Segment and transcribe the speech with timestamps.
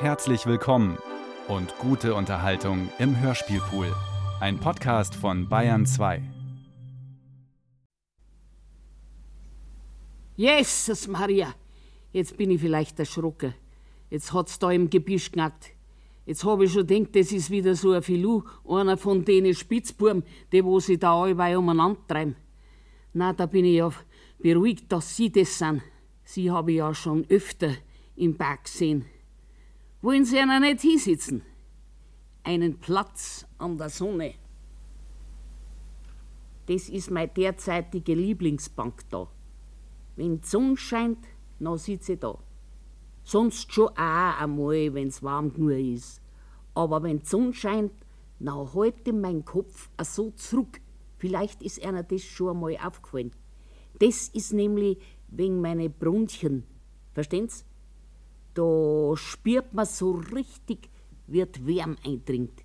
[0.00, 0.96] Herzlich willkommen
[1.46, 3.94] und gute Unterhaltung im Hörspielpool.
[4.40, 6.22] Ein Podcast von Bayern 2.
[10.36, 11.54] Jesus Maria,
[12.12, 13.52] jetzt bin ich vielleicht erschrocken.
[14.08, 15.72] Jetzt hat's da im Gebüsch knackt.
[16.24, 20.22] Jetzt hab ich schon gedacht, das ist wieder so ein Filou, einer von denen Spitzbuben,
[20.50, 22.36] die wo sie da allweil umeinander treiben.
[23.12, 23.92] Na, da bin ich ja
[24.38, 25.82] beruhigt, dass Sie das sind.
[26.24, 27.74] Sie habe ich ja schon öfter
[28.16, 29.04] im Berg gesehen.
[30.02, 31.42] Wollen Sie einer nicht hinsitzen?
[32.42, 34.32] Einen Platz an der Sonne.
[36.64, 39.28] Das ist meine derzeitige Lieblingsbank da.
[40.16, 41.18] Wenn die Sonne scheint,
[41.58, 42.38] dann sitze ich da.
[43.24, 46.22] Sonst schon auch einmal, wenn's warm genug ist.
[46.74, 47.92] Aber wenn die Sonne scheint,
[48.38, 50.80] dann halte mein Kopf so zurück.
[51.18, 53.32] Vielleicht ist einer das schon einmal aufgefallen.
[53.98, 54.96] Das ist nämlich
[55.28, 56.64] wegen meine Brunchen.
[57.12, 57.66] Verstehen's?
[58.54, 60.90] Da spürt man so richtig,
[61.26, 62.64] wie Wärme eindringt.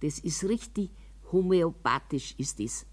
[0.00, 0.90] Das ist richtig
[1.30, 2.86] homöopathisch, ist das.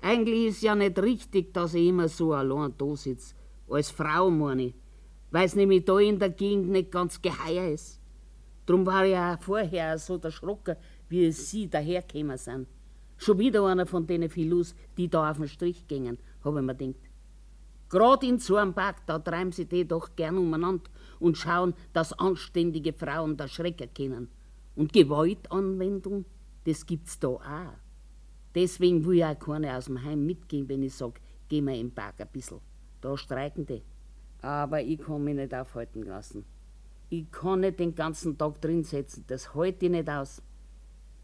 [0.00, 3.34] Eigentlich ist ja nicht richtig, dass ich immer so allein da sitze.
[3.68, 4.74] Als Frau, meine ich.
[5.30, 8.00] Weil's nämlich da in der Gegend nicht ganz geheuer ist.
[8.64, 10.76] Drum war ich auch vorher so erschrocken,
[11.08, 12.68] wie Sie dahergekommen sind.
[13.16, 16.74] Schon wieder einer von denen Filus, die da auf den Strich gingen, hab ich mir
[16.74, 17.05] gedacht.
[17.88, 22.12] Grad in so einem Park, da treiben sie die doch gern umeinander und schauen, dass
[22.12, 24.28] anständige Frauen da schrecken können.
[24.74, 26.24] Und Gewaltanwendung,
[26.64, 27.78] das gibt's da auch.
[28.54, 31.92] Deswegen will ich auch keine aus dem Heim mitgehen, wenn ich sag, geh mal im
[31.92, 32.60] Park ein bissl.
[33.00, 33.82] Da streiken die.
[34.42, 36.44] Aber ich kann mich nicht aufhalten lassen.
[37.08, 40.42] Ich kann nicht den ganzen Tag drin sitzen, das halte ich nicht aus.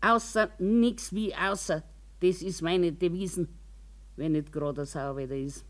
[0.00, 1.82] Außer nix wie außer,
[2.20, 3.48] das ist meine Devisen,
[4.16, 5.64] wenn nicht gerade Sauerwetter ist.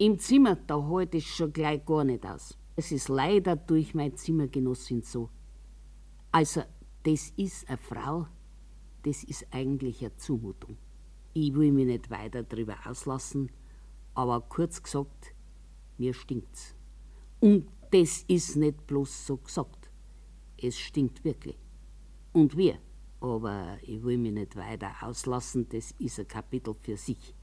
[0.00, 2.56] Im Zimmer, da halte ich schon gleich gar nicht aus.
[2.74, 5.28] Es ist leider durch meine Zimmergenossin so.
[6.32, 6.62] Also,
[7.02, 8.26] das ist eine Frau,
[9.02, 10.78] das ist eigentlich eine Zumutung.
[11.34, 13.52] Ich will mich nicht weiter darüber auslassen,
[14.14, 15.34] aber kurz gesagt,
[15.98, 16.74] mir stinkt's.
[17.38, 19.90] Und das ist nicht bloß so gesagt.
[20.56, 21.58] Es stinkt wirklich.
[22.32, 22.78] Und wir,
[23.20, 27.34] aber ich will mich nicht weiter auslassen, das ist ein Kapitel für sich.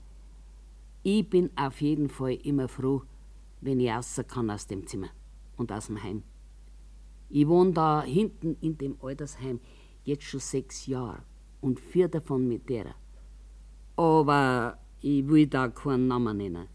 [1.10, 3.04] Ich bin auf jeden Fall immer froh,
[3.62, 5.08] wenn ich raus kann aus dem Zimmer
[5.56, 6.22] und aus dem Heim.
[7.30, 9.62] Ich wohne da hinten in dem Altersheim
[10.04, 11.24] jetzt schon sechs Jahre
[11.62, 12.94] und vier davon mit derer.
[13.96, 16.68] Aber ich will da keinen Namen nennen.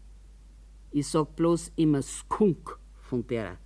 [0.89, 3.59] Ich sag bloß immer Skunk von derer.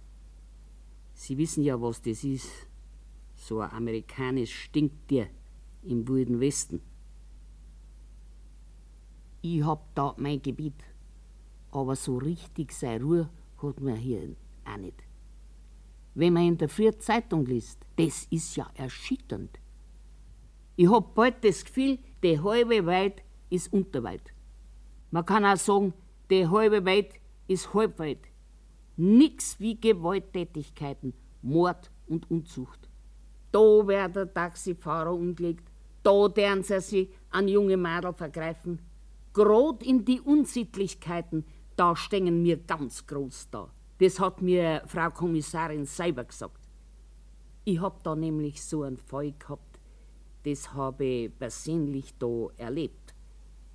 [1.13, 2.67] Sie wissen ja, was das ist.
[3.35, 5.29] So ein amerikanisch Stinktier
[5.83, 6.81] im Wilden Westen.
[9.49, 10.83] Ich hab da mein Gebiet,
[11.71, 13.29] aber so richtig sei Ruhe
[13.63, 14.35] hat man hier
[14.65, 15.01] auch nicht.
[16.15, 19.57] Wenn man in der Früh Zeitung liest, das ist ja erschütternd.
[20.75, 24.33] Ich hab bald das Gefühl, die halbe Welt ist Unterwelt.
[25.11, 25.93] Man kann auch sagen,
[26.29, 27.13] die halbe Welt
[27.47, 28.27] ist Halbwelt.
[28.97, 32.89] Nix wie Gewalttätigkeiten, Mord und Unzucht.
[33.53, 35.71] Da wird der Taxifahrer umgelegt,
[36.03, 38.81] da deren sie sich an junge Mädel vergreifen.
[39.37, 43.71] Grad in die Unsittlichkeiten, da stehen mir ganz groß da.
[43.99, 46.67] Das hat mir Frau Kommissarin selber gesagt.
[47.63, 49.79] Ich hab da nämlich so einen Fall gehabt,
[50.43, 53.13] das habe ich persönlich da erlebt.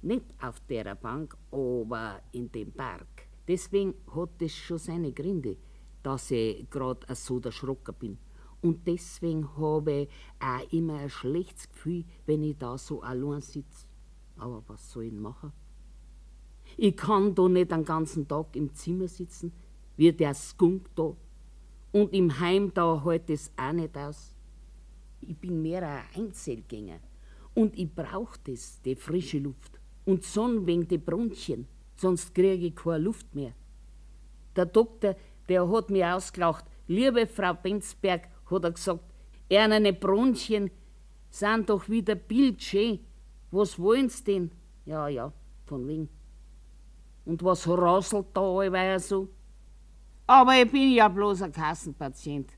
[0.00, 3.29] Nicht auf der Bank, aber in dem Berg.
[3.47, 5.59] Deswegen hat es schon seine Gründe,
[6.03, 8.19] dass ich grad so erschrocken bin.
[8.62, 10.09] Und deswegen habe ich
[10.41, 13.91] auch immer ein schlechtes Gefühl, wenn ich da so allein sitze.
[14.37, 15.53] Aber was soll ich machen?
[16.76, 19.53] Ich kann da nicht den ganzen Tag im Zimmer sitzen,
[19.97, 21.15] wie der Skunk da.
[21.93, 24.34] Und im Heim da hält es auch nicht aus.
[25.20, 26.98] Ich bin mehr ein Einzelgänger.
[27.54, 29.78] Und ich brauch das, die frische Luft.
[30.04, 33.53] Und Sonn wegen die Bronchien, sonst kriege ich keine Luft mehr.
[34.56, 35.16] Der Doktor,
[35.49, 36.64] der hat mich ausgelacht.
[36.88, 39.05] Liebe Frau Benzberg, hat er gesagt,
[39.49, 40.70] ernene Bronchien
[41.31, 43.00] sind doch wieder bildschön.
[43.52, 44.50] Was wollen's denn?
[44.87, 45.31] Ja, ja,
[45.66, 46.08] von wegen.
[47.26, 49.28] Und was rasselt da allweil so?
[50.26, 52.50] Aber ich bin ja bloß ein Kassenpatient.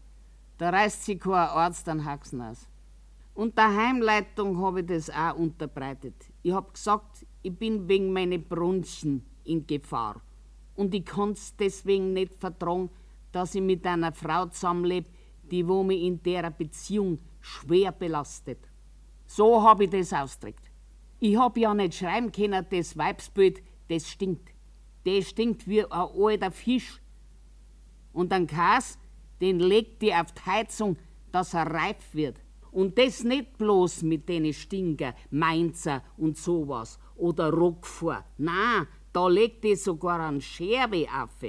[0.56, 2.68] Da reißt sich kein Arzt den Haxen aus.
[3.34, 6.14] Und der Heimleitung habe ich das auch unterbreitet.
[6.44, 10.22] Ich hab gesagt, ich bin wegen meiner Bronchien in Gefahr.
[10.76, 12.88] Und ich kann's deswegen nicht vertragen,
[13.32, 15.10] dass ich mit einer Frau zusammenlebe,
[15.50, 18.58] die wo mich in der Beziehung schwer belastet.
[19.26, 20.70] So hab ich das ausgedrückt.
[21.26, 24.50] Ich hab ja nicht schreiben können, das Weibsbild, das stinkt.
[25.04, 27.00] Das stinkt wie ein alter Fisch.
[28.12, 28.98] Und ein Kas,
[29.40, 30.98] den legt die auf die Heizung,
[31.32, 32.36] dass er reif wird.
[32.72, 38.22] Und das nicht bloß mit den Stinker, Mainzer und sowas oder Rockfor.
[38.36, 41.42] Na, da legt die sogar an Scherbe auf.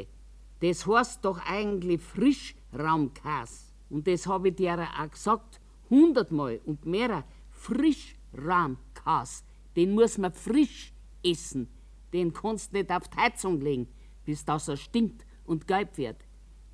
[0.61, 3.73] Das heißt doch eigentlich Frischraumkas.
[3.89, 7.25] Und das habe ich dir auch gesagt, hundertmal und mehr.
[7.49, 9.43] Frischraumkas.
[9.75, 10.93] Den muss man frisch
[11.23, 11.67] essen.
[12.13, 13.87] Den kannst nicht auf die Heizung legen,
[14.23, 16.17] bis das er stinkt und gelb wird.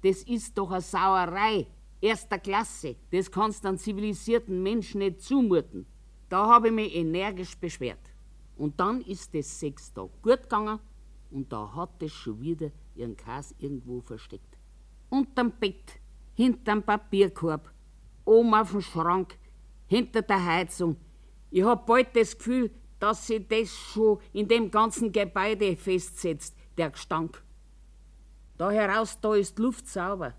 [0.04, 1.68] Das ist doch eine Sauerei
[2.02, 2.96] erster Klasse.
[3.12, 5.86] Das kannst einem zivilisierten Menschen nicht zumuten.
[6.30, 8.00] Da habe ich mich energisch beschwert.
[8.58, 10.80] Und dann ist das sechs Tage gut gegangen
[11.32, 14.58] und da hat es schon wieder ihren Kas irgendwo versteckt.
[15.10, 16.00] Unterm Bett,
[16.34, 17.72] hinterm Papierkorb,
[18.26, 19.38] oben auf dem Schrank,
[19.88, 20.98] hinter der Heizung.
[21.50, 22.72] Ich hab bald das Gefühl,
[23.02, 27.44] dass sich das schon in dem ganzen Gebäude festsetzt, der Gestank.
[28.58, 30.36] Da heraus, da ist Luft sauber.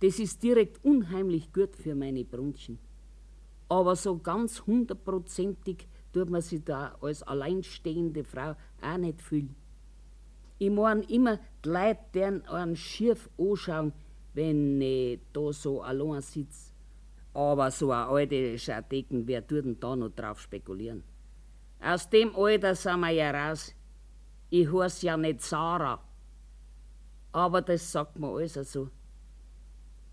[0.00, 2.80] Das ist direkt unheimlich gut für meine Brunchen.
[3.68, 9.54] Aber so ganz hundertprozentig tut man sich da als alleinstehende Frau auch nicht fühlen.
[10.58, 13.92] Ich mein immer, die Leute deren einen schief anschauen,
[14.34, 16.72] wenn ich da so allein sitze.
[17.32, 21.04] Aber so eine alte Schadecken, wer tut denn da noch drauf spekulieren?
[21.82, 23.74] Aus dem Alter sind wir ja raus.
[24.50, 26.00] Ich heiß ja nicht Sarah.
[27.32, 28.88] Aber das sagt man alles so.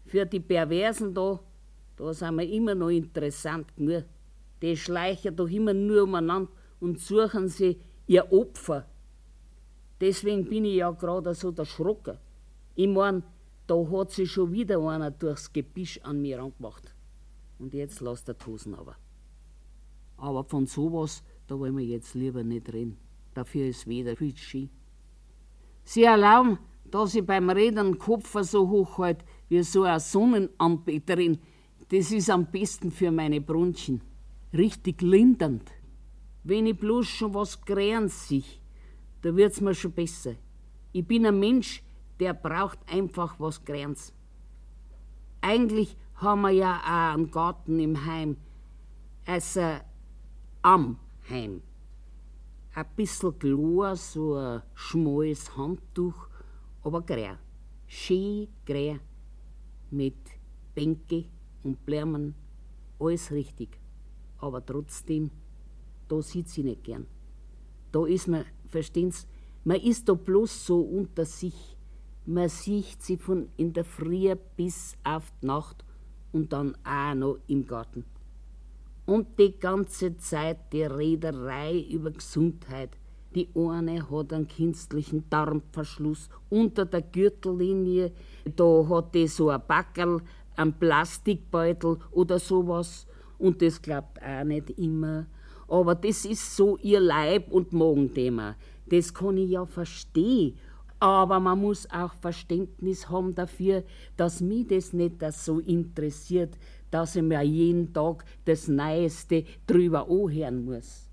[0.06, 1.40] Für die Perversen da,
[1.96, 4.06] da sind wir immer noch interessant genug.
[4.62, 8.88] Die schleichen doch immer nur umeinander und suchen sie ihr Opfer.
[10.02, 12.18] Deswegen bin ich ja gerade so erschrocken.
[12.76, 13.22] Ich mein,
[13.68, 16.96] da hat sich schon wieder einer durchs Gebüsch an mir angemacht.
[17.60, 18.96] Und jetzt lasst der Tosen aber.
[20.18, 22.96] Aber von sowas, da wollen wir jetzt lieber nicht reden.
[23.34, 24.70] Dafür ist weder viel Ski.
[25.84, 31.40] Sie erlauben, dass ich beim Reden den Kopf so hoch halte, wie so eine Sonnenanbeterin.
[31.90, 34.02] Das ist am besten für meine Brunchen.
[34.54, 35.72] Richtig lindernd.
[36.44, 38.62] Wenn ich bloß schon was grären sich,
[39.24, 40.36] da wird's mir schon besser.
[40.92, 41.82] Ich bin ein Mensch,
[42.20, 44.14] der braucht einfach was Gräns.
[45.42, 48.38] Eigentlich haben wir ja auch einen Garten im Heim,
[49.26, 49.78] also
[50.62, 50.98] am
[51.30, 51.62] Heim.
[52.74, 56.28] Ein bisschen klar, so ein schmales Handtuch,
[56.82, 57.38] aber grä.
[57.88, 59.00] Schön grä
[59.92, 60.18] mit
[60.76, 61.26] Bänke
[61.64, 62.36] und Blärmen,
[63.00, 63.80] alles richtig.
[64.40, 65.32] Aber trotzdem,
[66.08, 67.06] da sitze ich nicht gern.
[67.92, 69.26] Da ist man, verstehen Sie,
[69.64, 71.78] man ist da bloß so unter sich.
[72.26, 75.84] Man sieht sie von in der Früh bis auf die Nacht
[76.32, 78.06] und dann auch noch im Garten.
[79.10, 82.92] Und die ganze Zeit die Rederei über Gesundheit.
[83.34, 88.12] Die eine hat einen künstlichen Darmverschluss unter der Gürtellinie,
[88.56, 90.22] da hat die so ein Backerl,
[90.56, 93.08] einen Plastikbeutel oder sowas.
[93.40, 95.26] Und das klappt auch nicht immer.
[95.68, 98.58] Aber das ist so ihr Leib- und Magenthema.
[98.86, 100.56] Das kann ich ja verstehen.
[101.00, 103.84] Aber man muss auch Verständnis haben dafür,
[104.18, 106.58] dass mich das nicht so interessiert,
[106.92, 111.10] dass ich mir jeden Tag das Neueste drüber anhören muss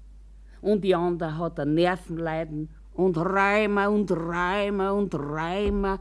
[0.66, 6.00] und die andere hat ein Nervenleiden und Reimer und Reimer und Reimer.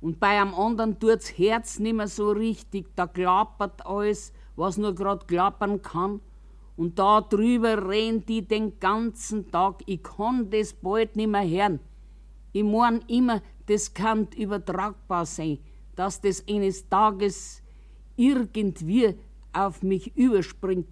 [0.00, 5.28] Und bei einem anderen tut's Herz nimmer so richtig, da klappert alles, was nur grad
[5.28, 6.20] klappern kann.
[6.76, 9.82] Und da drüber reden die den ganzen Tag.
[9.86, 11.80] Ich kann das bald nimmer hören.
[12.52, 15.58] Ich mein immer, das kann übertragbar sein,
[15.94, 17.62] dass das eines Tages
[18.16, 19.14] irgendwie
[19.52, 20.88] auf mich überspringt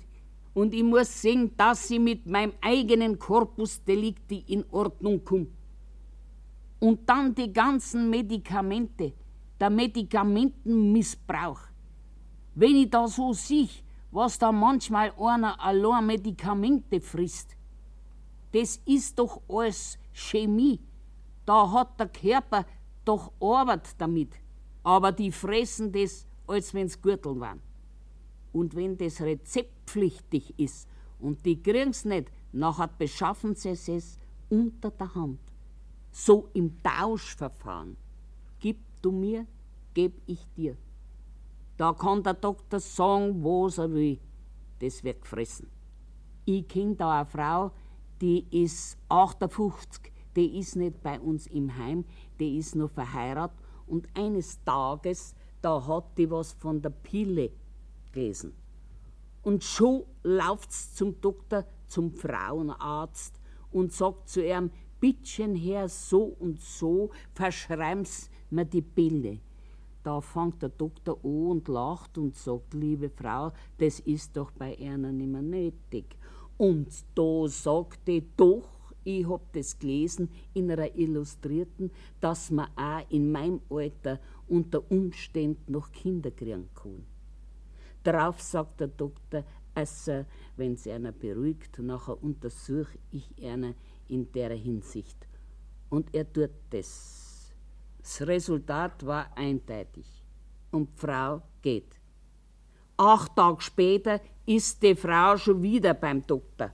[0.55, 5.49] und ich muss sehen, dass ich mit meinem eigenen Corpus Delicti in Ordnung komme.
[6.79, 9.13] Und dann die ganzen Medikamente,
[9.59, 11.61] der Medikamentenmissbrauch.
[12.55, 13.69] Wenn ich da so sehe,
[14.13, 17.57] was da manchmal einer allein Medikamente frisst,
[18.53, 20.79] das ist doch alles Chemie.
[21.45, 22.65] Da hat der Körper
[23.05, 24.31] doch Arbeit damit.
[24.85, 27.61] Aber die fressen das, als wenn's Gürtel waren.
[28.53, 35.15] Und wenn das rezeptpflichtig ist und die kriegen's nicht, nachher beschaffen sie es unter der
[35.15, 35.41] Hand.
[36.13, 37.97] So im Tauschverfahren.
[38.61, 39.47] Gib du mir,
[39.95, 40.77] geb ich dir.
[41.77, 44.21] Da kann der Doktor sagen, was er will.
[44.79, 45.69] Das wird gefressen.
[46.45, 47.73] Ich kenne da eine Frau,
[48.21, 52.05] die ist 58, die ist nicht bei uns im Heim,
[52.39, 57.51] die ist noch verheiratet und eines Tages, da hat die was von der Pille
[58.13, 58.53] gewesen.
[59.43, 63.41] Und schon lauft's zum Doktor, zum Frauenarzt
[63.73, 69.39] und sagt zu ihm, Bittchen her, so und so, verschreiben's mir die Pille.
[70.03, 74.79] Da fängt der Doktor an und lacht und sagt, liebe Frau, das ist doch bei
[74.79, 76.17] einer nimmer nötig.
[76.59, 78.69] Und da sagt er doch,
[79.05, 84.19] ich hab das gelesen in einer Illustrierten, dass man auch in meinem Alter
[84.49, 87.05] unter Umständen noch Kinder kriegen kann.
[88.03, 89.45] Darauf sagt der Doktor,
[89.75, 90.25] also,
[90.57, 93.75] wenn sie einer beruhigt, nachher untersuche ich einer
[94.09, 95.27] in der Hinsicht.
[95.91, 97.53] Und er tut das.
[97.99, 100.07] Das Resultat war eindeutig.
[100.71, 101.99] Und die Frau geht.
[102.97, 106.73] Acht Tage später ist die Frau schon wieder beim Doktor.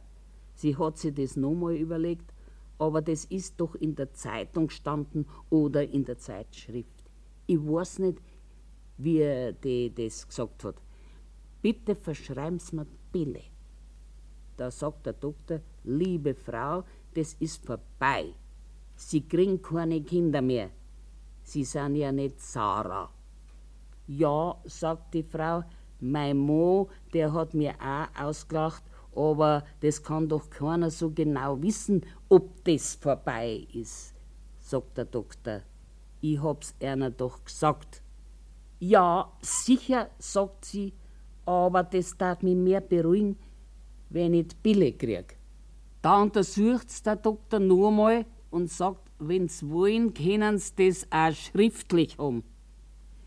[0.60, 2.34] Sie hat sich das nochmal überlegt,
[2.78, 7.02] aber das ist doch in der Zeitung gestanden oder in der Zeitschrift.
[7.46, 8.20] Ich weiß nicht,
[8.98, 10.74] wie die das gesagt hat.
[11.62, 13.40] Bitte verschreiben Sie mir Pille.
[14.58, 18.34] Da sagt der Doktor, liebe Frau, das ist vorbei.
[18.96, 20.68] Sie kriegen keine Kinder mehr.
[21.42, 23.08] Sie sind ja nicht Sarah.
[24.08, 25.64] Ja, sagt die Frau,
[26.00, 32.04] mein Mo, der hat mir auch ausgelacht, aber das kann doch keiner so genau wissen,
[32.28, 34.14] ob das vorbei ist,
[34.60, 35.62] sagt der Doktor.
[36.20, 38.02] Ich hab's einer doch gesagt.
[38.78, 40.92] Ja, sicher, sagt sie,
[41.44, 43.36] aber das tat mich mehr beruhigen,
[44.10, 45.36] wenn ich die Pille krieg.
[46.02, 52.16] Da untersucht's der Doktor nur mal und sagt, wenn's wollen, können sie das auch schriftlich
[52.18, 52.42] haben.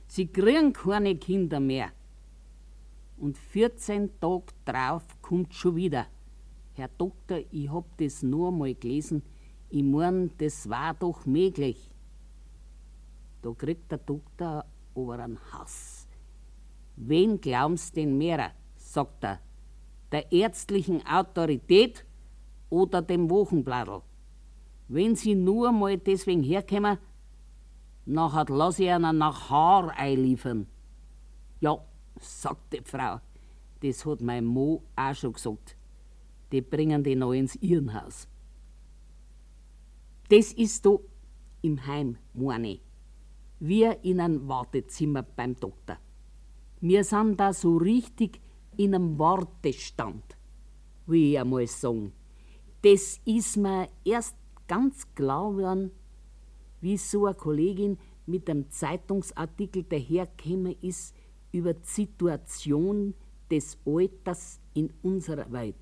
[0.07, 1.89] Sie kriegen keine Kinder mehr.
[3.17, 6.05] Und 14 Tage drauf kommt schon wieder.
[6.75, 9.23] Herr Doktor, ich hab das nur mal gelesen.
[9.71, 11.89] Ich mein, das war doch möglich.
[13.41, 14.63] Da kriegt der Doktor
[14.93, 16.07] aber einen Hass.
[16.97, 18.51] Wen glauben's denn mehr?
[18.75, 19.39] sagt er.
[20.11, 22.05] Der ärztlichen Autorität
[22.69, 24.03] oder dem Wochenbladel?
[24.87, 26.99] Wenn Sie nur mal deswegen herkommen,
[28.05, 30.67] nachher lass ich ihnen nach Haar einliefern.
[31.59, 31.79] Ja,
[32.19, 33.19] sagt die Frau,
[33.83, 35.75] das hat mein Mo auch schon gesagt.
[36.51, 38.27] Die bringen die noch ins Irrenhaus.
[40.29, 40.97] Das ist da
[41.61, 42.79] im Heim, meine
[43.59, 45.97] Wir in einem Wartezimmer beim Doktor.
[46.79, 48.39] Wir sind da so richtig
[48.77, 50.23] in einem Wartestand,
[51.05, 52.13] wie ich einmal sagen.
[52.81, 54.35] Das ist mir erst
[54.67, 55.91] ganz klar geworden,
[56.81, 61.15] wie so eine Kollegin mit einem Zeitungsartikel dahergekommen ist
[61.51, 63.13] über die Situation
[63.53, 65.75] des Alters in unserer Welt.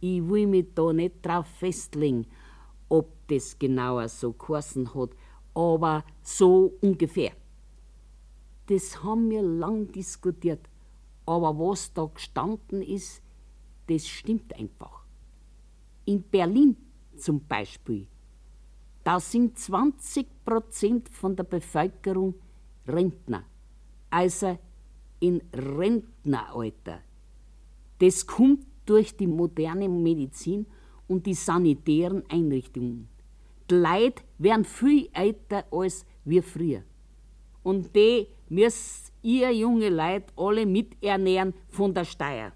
[0.00, 2.26] Ich will mich da nicht drauf festlegen,
[2.90, 5.10] ob das genauer so geheißen hat,
[5.54, 7.32] aber so ungefähr.
[8.66, 10.68] Das haben wir lang diskutiert,
[11.24, 13.22] aber was da gestanden ist,
[13.86, 15.06] das stimmt einfach.
[16.04, 16.76] In Berlin
[17.16, 18.06] zum Beispiel,
[19.04, 22.34] da sind 20 Prozent von der Bevölkerung
[22.86, 23.44] Rentner,
[24.10, 24.58] also
[25.20, 27.05] in Rentneralter.
[27.98, 30.66] Das kommt durch die moderne Medizin
[31.08, 33.08] und die sanitären Einrichtungen.
[33.70, 36.82] Die Leute werden viel älter als wir früher.
[37.62, 42.52] Und die müsst ihr junge Leute alle miternähren von der Steuer.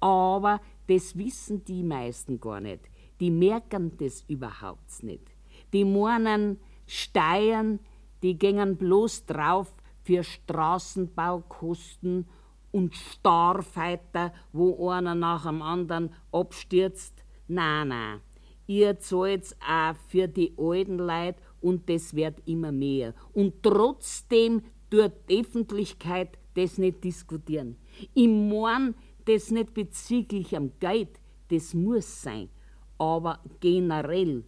[0.00, 2.82] Aber das wissen die meisten gar nicht.
[3.18, 5.32] Die merken das überhaupt nicht.
[5.72, 7.80] Die meinen, Steuern,
[8.22, 12.28] die gängen bloß drauf für Straßenbaukosten
[12.76, 17.24] und Starfighter, wo einer nach dem anderen abstürzt.
[17.48, 18.20] Na, na,
[18.66, 23.14] ihr zahlt auch für die alten Leute und das wird immer mehr.
[23.32, 27.76] Und trotzdem tut die Öffentlichkeit das nicht diskutieren.
[28.12, 31.18] Ich mein, das nicht bezüglich am Geld,
[31.48, 32.50] das muss sein.
[32.98, 34.44] Aber generell,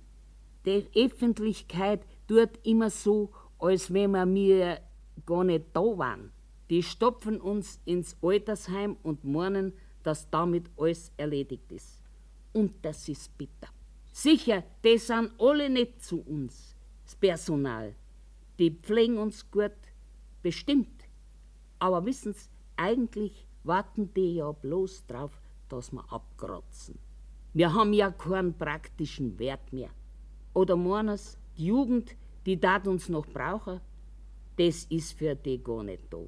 [0.67, 4.81] die Öffentlichkeit tut immer so, als wenn wir mir
[5.25, 6.31] gar nicht da waren.
[6.71, 9.73] Die stopfen uns ins Altersheim und meinen,
[10.03, 12.03] dass damit alles erledigt ist.
[12.53, 13.69] Und das ist bitter.
[14.13, 17.95] Sicher, die sind alle nicht zu uns, das Personal.
[18.59, 19.73] Die pflegen uns gut,
[20.43, 21.05] bestimmt.
[21.79, 26.99] Aber wissen Sie, eigentlich warten die ja bloß drauf, dass wir abkratzen.
[27.55, 29.91] Wir haben ja keinen praktischen Wert mehr.
[30.55, 33.81] Oder meinen Sie, die Jugend, die dat uns noch brauchen,
[34.57, 36.19] das ist für die gar nicht da.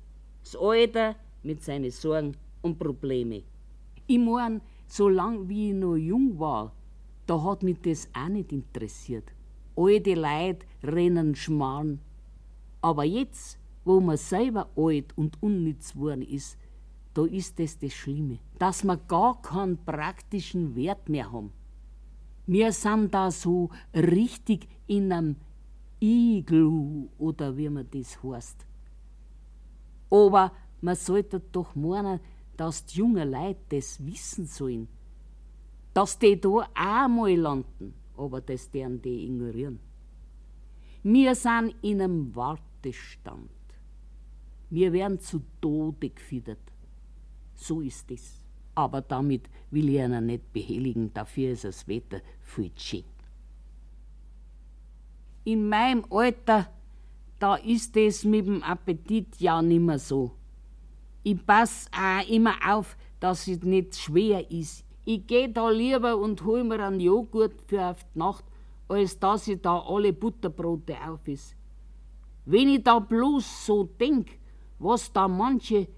[0.43, 3.43] Das Alter mit seinen Sorgen und Problemen.
[4.07, 6.73] Ich mein, solange wie ich noch jung war,
[7.27, 9.33] da hat mich das auch nicht interessiert.
[9.77, 12.01] Alte Leute rennen schmarrn.
[12.83, 16.59] Aber jetzt, wo man selber alt und unnütz geworden ist,
[17.15, 21.53] da ist das das Schlimme, dass wir gar keinen praktischen Wert mehr haben.
[22.47, 25.37] Wir sind da so richtig in einem
[26.01, 28.67] Iglu oder wie man das heißt.
[30.11, 32.21] Aber man sollte doch meinen,
[32.57, 34.89] dass die jungen Leute das wissen sollen.
[35.95, 39.81] Dass die da auch mal landen, aber das deren die ignorieren.
[41.03, 43.51] Wir sind in einem Wartestand.
[44.69, 46.61] Wir werden zu Tode gefiedert.
[47.55, 48.45] So ist es.
[48.75, 53.05] Aber damit will ich einer nicht behelligen, dafür ist das Wetter viel schön.
[55.45, 56.71] In meinem Alter,
[57.41, 60.33] da ist es mit dem Appetit ja nimmer so.
[61.23, 64.85] Ich pass auch immer auf, dass es nicht schwer ist.
[65.07, 68.45] Ich geh da lieber und hol mir einen Joghurt für auf die Nacht,
[68.89, 71.57] als dass ich da alle Butterbrote auf ist.
[72.45, 74.29] Wenn ich da bloß so denk,
[74.79, 75.89] was da manche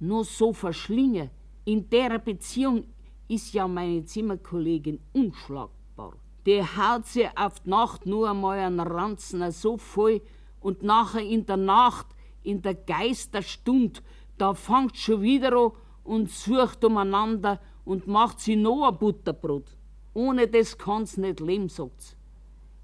[0.00, 1.30] nur so verschlingen,
[1.64, 2.84] in der Beziehung
[3.28, 6.12] ist ja meine Zimmerkollegin unschlagbar.
[6.44, 10.20] Die haut sie auf die Nacht nur einmal einen Ranzen so voll
[10.60, 12.06] und nachher in der Nacht,
[12.42, 14.02] in der Geisterstund,
[14.38, 15.72] da fangt schon wieder an
[16.04, 19.76] und sucht umeinander und macht sie noch ein Butterbrot.
[20.14, 22.16] Ohne das kann's nicht leben, sagt's.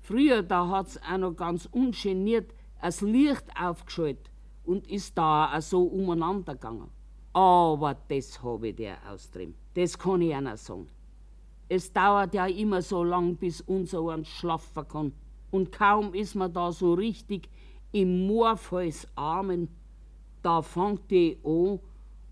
[0.00, 2.52] Früher, da hat's auch noch ganz ungeniert
[2.86, 4.30] das Licht aufgeschaltet
[4.64, 6.90] und ist da auch so umeinander gegangen.
[7.32, 9.56] Aber das habe ich dir austrieben.
[9.74, 10.88] Das kann ich einer sagen.
[11.68, 15.12] Es dauert ja immer so lang, bis unser ein schlafen kann.
[15.50, 17.48] Und kaum ist man da so richtig
[17.96, 19.68] im Moorfalls Armen,
[20.42, 21.78] da fängt die an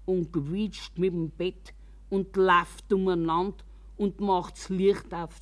[0.05, 1.73] und quietscht mit dem Bett
[2.11, 3.65] und läuft umeinander
[3.97, 5.41] und macht's Licht auf.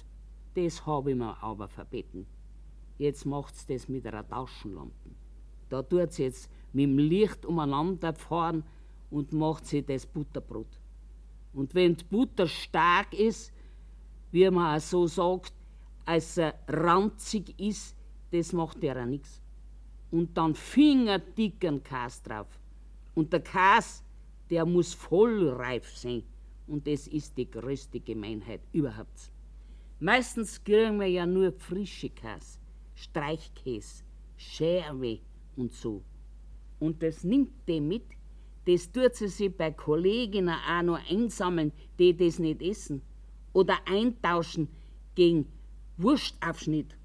[0.55, 2.25] Das habe ich mir aber verbeten.
[2.99, 5.11] Jetzt macht's das mit einer Taschenlampe.
[5.69, 8.63] Da tut's jetzt mit dem Licht umeinander fahren
[9.11, 10.79] und macht sie das Butterbrot.
[11.53, 13.53] Und wenn die Butter stark ist,
[14.31, 15.53] wie man auch so sagt,
[16.05, 17.97] als er ranzig ist,
[18.31, 19.42] das macht auch nichts.
[20.13, 22.47] Und dann fingerdicken Käse drauf.
[23.15, 24.03] Und der Käse,
[24.49, 26.23] der muss voll reif sein.
[26.69, 29.33] Und das ist die größte Gemeinheit überhaupt.
[29.99, 32.59] Meistens kriegen wir ja nur frische Käse,
[32.95, 34.05] Streichkäse,
[34.37, 35.19] Scherwe
[35.57, 36.03] und so.
[36.79, 38.05] Und das nimmt die mit,
[38.67, 43.03] das tut sie sich bei Kolleginnen auch noch einsammeln, die das nicht essen.
[43.53, 44.69] Oder eintauschen
[45.15, 45.47] gegen
[45.97, 46.97] Wurstaufschnitt.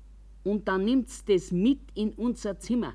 [0.48, 2.94] Und dann nimmt sie das mit in unser Zimmer.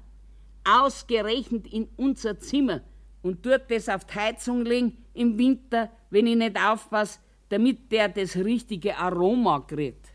[0.64, 2.80] Ausgerechnet in unser Zimmer.
[3.20, 8.08] Und tut das auf die Heizung legen im Winter, wenn ich nicht aufpasse, damit der
[8.08, 10.14] das richtige Aroma kriegt.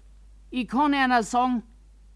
[0.50, 1.62] Ich kann einer sagen,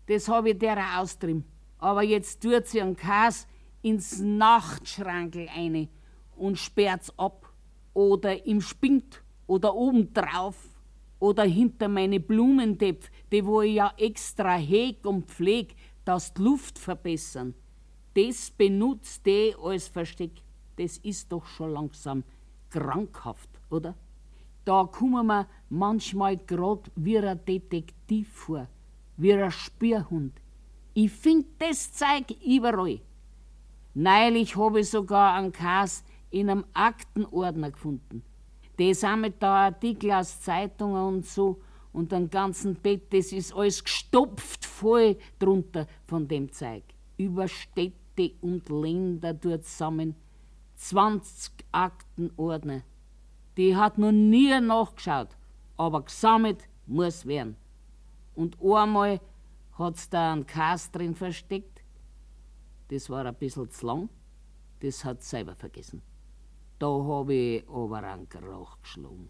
[0.08, 1.46] das habe ich der austrieben.
[1.78, 3.46] Aber jetzt tut sie einen Käse
[3.84, 5.88] ins Nachtschrankel eine
[6.36, 7.48] und sperrt's ab.
[7.94, 10.56] Oder im Spind oder obendrauf
[11.22, 16.80] oder hinter meine Blumentöpfe, die wo ich ja extra heg und pfleg, dass die Luft
[16.80, 17.54] verbessern.
[18.16, 20.32] Das benutzt die als Versteck.
[20.76, 22.24] Das ist doch schon langsam
[22.72, 23.96] krankhaft, oder?
[24.66, 28.68] Da kommen wir manchmal grad wie ein Detektiv vor,
[29.18, 30.34] wie ein Spürhund.
[30.96, 33.00] Ich find das Zeug überall.
[33.94, 38.24] Neulich habe ich sogar einen Kas in einem Aktenordner gefunden.
[38.80, 41.62] Die sammelt da Artikel aus Zeitungen und so
[41.94, 46.84] und am ganzen Bett, das ist alles gestopft voll drunter von dem Zeug.
[47.18, 50.16] Über Städte und Länder dort zusammen
[50.76, 52.82] 20 Aktenordner.
[53.58, 55.36] Die hat noch nie nachgeschaut,
[55.78, 57.58] aber gesammelt muss werden.
[58.34, 59.20] Und einmal
[59.78, 61.84] hat's da einen Kas drin versteckt.
[62.88, 64.10] Das war ein bisschen zu lang.
[64.80, 66.02] Das hat selber vergessen.
[66.82, 69.30] Da habe ich aber einen Krach geschlagen.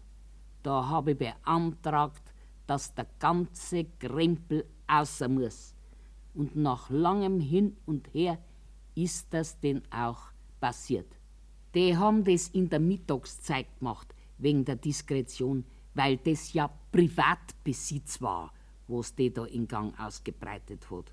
[0.62, 2.32] Da habe ich beantragt,
[2.66, 5.74] dass der ganze Krempel außer muss.
[6.32, 8.38] Und nach langem Hin und Her
[8.94, 11.18] ist das denn auch passiert.
[11.74, 18.50] Die haben das in der Mittagszeit gemacht, wegen der Diskretion, weil das ja Privatbesitz war,
[18.88, 21.12] was die da in Gang ausgebreitet hat.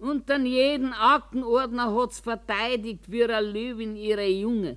[0.00, 4.76] Und dann jeden Aktenordner hat's verteidigt wie eine Löwin ihre Junge.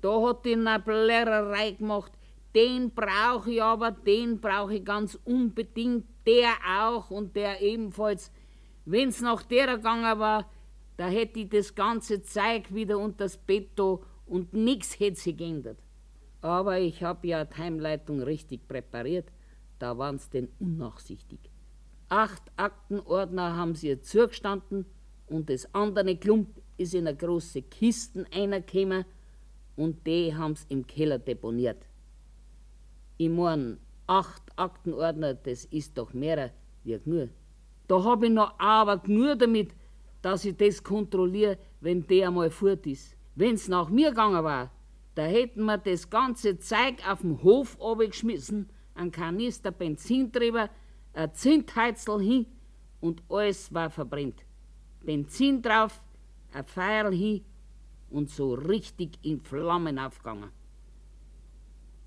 [0.00, 2.12] Da hat die eine Blärerei gemacht.
[2.54, 8.32] Den brauche ich aber, den brauche ich ganz unbedingt, der auch und der ebenfalls.
[8.84, 10.50] Wenn's nach der gegangen war,
[10.96, 13.78] da hätte ich das ganze Zeug wieder unter das Bett
[14.26, 15.78] und nix hätte sich geändert.
[16.40, 19.30] Aber ich hab ja die Heimleitung richtig präpariert,
[19.78, 21.38] da waren's denn unnachsichtig.
[22.08, 24.86] Acht Aktenordner haben sie ihr zugestanden
[25.26, 29.04] und das andere Klump ist in eine große Kisten einergekommen
[29.76, 31.86] und die haben's im Keller deponiert.
[33.16, 36.50] Ich mein, acht Aktenordner, das ist doch mehr
[36.84, 37.30] wie genug.
[37.86, 39.74] Da hab ich noch aber genug damit,
[40.22, 43.16] dass ich das kontrolliere, wenn der einmal fort ist.
[43.34, 44.70] Wenn's nach mir gegangen war,
[45.14, 50.70] da hätten wir das ganze Zeug auf dem Hof geschmissen, ein Kanister Benzin drüber,
[51.12, 52.46] ein Zündheizel hin
[53.00, 54.44] und alles war verbrennt.
[55.02, 56.02] Benzin drauf,
[56.52, 57.44] ein Feuer hin
[58.10, 60.50] und so richtig in Flammen aufgegangen.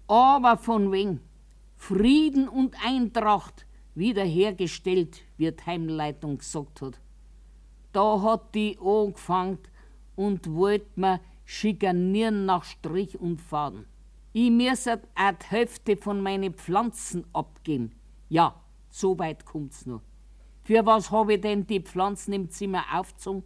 [0.07, 1.21] Aber von wegen
[1.75, 6.99] Frieden und Eintracht wiederhergestellt, wie die Heimleitung gesagt hat.
[7.91, 9.59] Da hat die angefangen
[10.15, 13.85] und wollt mir schikanieren nach Strich und Faden.
[14.31, 17.91] Ich müsste auch die Hälfte von meinen Pflanzen abgeben.
[18.29, 20.01] Ja, so weit kommt's nur.
[20.63, 23.43] Für was habe ich denn die Pflanzen im Zimmer aufgezogen?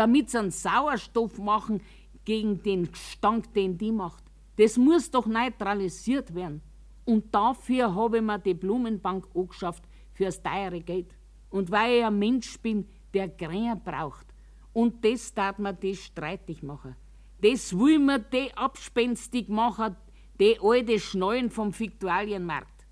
[0.00, 1.82] Damit sie einen Sauerstoff machen
[2.24, 4.24] gegen den Gestank, den die macht.
[4.56, 6.62] Das muss doch neutralisiert werden.
[7.04, 9.84] Und dafür habe ich mir die Blumenbank angeschafft
[10.14, 11.14] fürs teure Geld.
[11.50, 14.26] Und weil ich ein Mensch bin, der Gräer braucht.
[14.72, 16.96] Und das darf man das streitig machen.
[17.42, 19.96] Das will man die abspenstig machen,
[20.40, 22.86] die alte Schnallen vom Viktualienmarkt.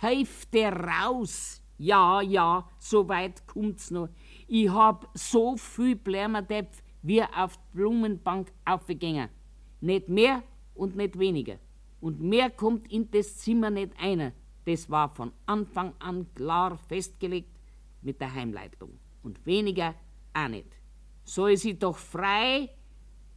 [0.00, 1.60] Hälfte raus.
[1.76, 4.08] Ja, ja, so weit kommt's noch.
[4.50, 6.70] Ich hab so viel Blärmerdepp
[7.02, 9.28] wie auf die Blumenbank aufgegangen.
[9.82, 10.42] Nicht mehr
[10.74, 11.58] und nicht weniger.
[12.00, 14.32] Und mehr kommt in das Zimmer nicht einer.
[14.64, 17.50] Das war von Anfang an klar festgelegt
[18.00, 18.98] mit der Heimleitung.
[19.22, 19.94] Und weniger
[20.32, 20.78] auch nicht.
[21.24, 22.70] Soll sie doch frei,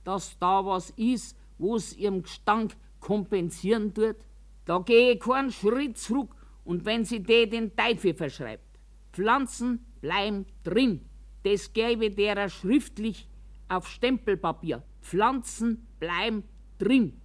[0.06, 4.16] dass da was ist, wo's ihrem Gestank kompensieren tut?
[4.64, 8.80] Da gehe ich keinen Schritt zurück und wenn sie die den Teufel verschreibt.
[9.12, 11.02] Pflanzen bleiben drin.
[11.44, 13.28] Das gebe derer schriftlich
[13.70, 14.84] auf Stempelpapier.
[15.02, 16.44] Pflanzen bleiben
[16.78, 17.20] drin.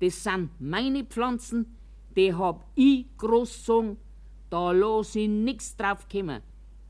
[0.00, 1.76] Das sind meine Pflanzen,
[2.16, 3.96] die hab ich großgezogen,
[4.50, 6.42] da los ich nix drauf kommen.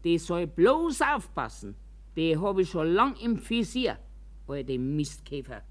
[0.05, 1.75] Die soll bloß aufpassen.
[2.16, 3.99] Die hab ich schon lang im Visier,
[4.49, 5.62] alte Mistkäfer.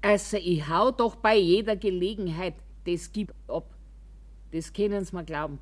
[0.00, 2.54] Also, ich hau doch bei jeder Gelegenheit
[2.84, 3.76] das Gib ab.
[4.50, 5.58] Das können Sie mir glauben.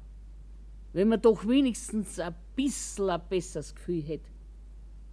[0.92, 4.30] Wenn man doch wenigstens ein bisschen ein besseres Gefühl hätte.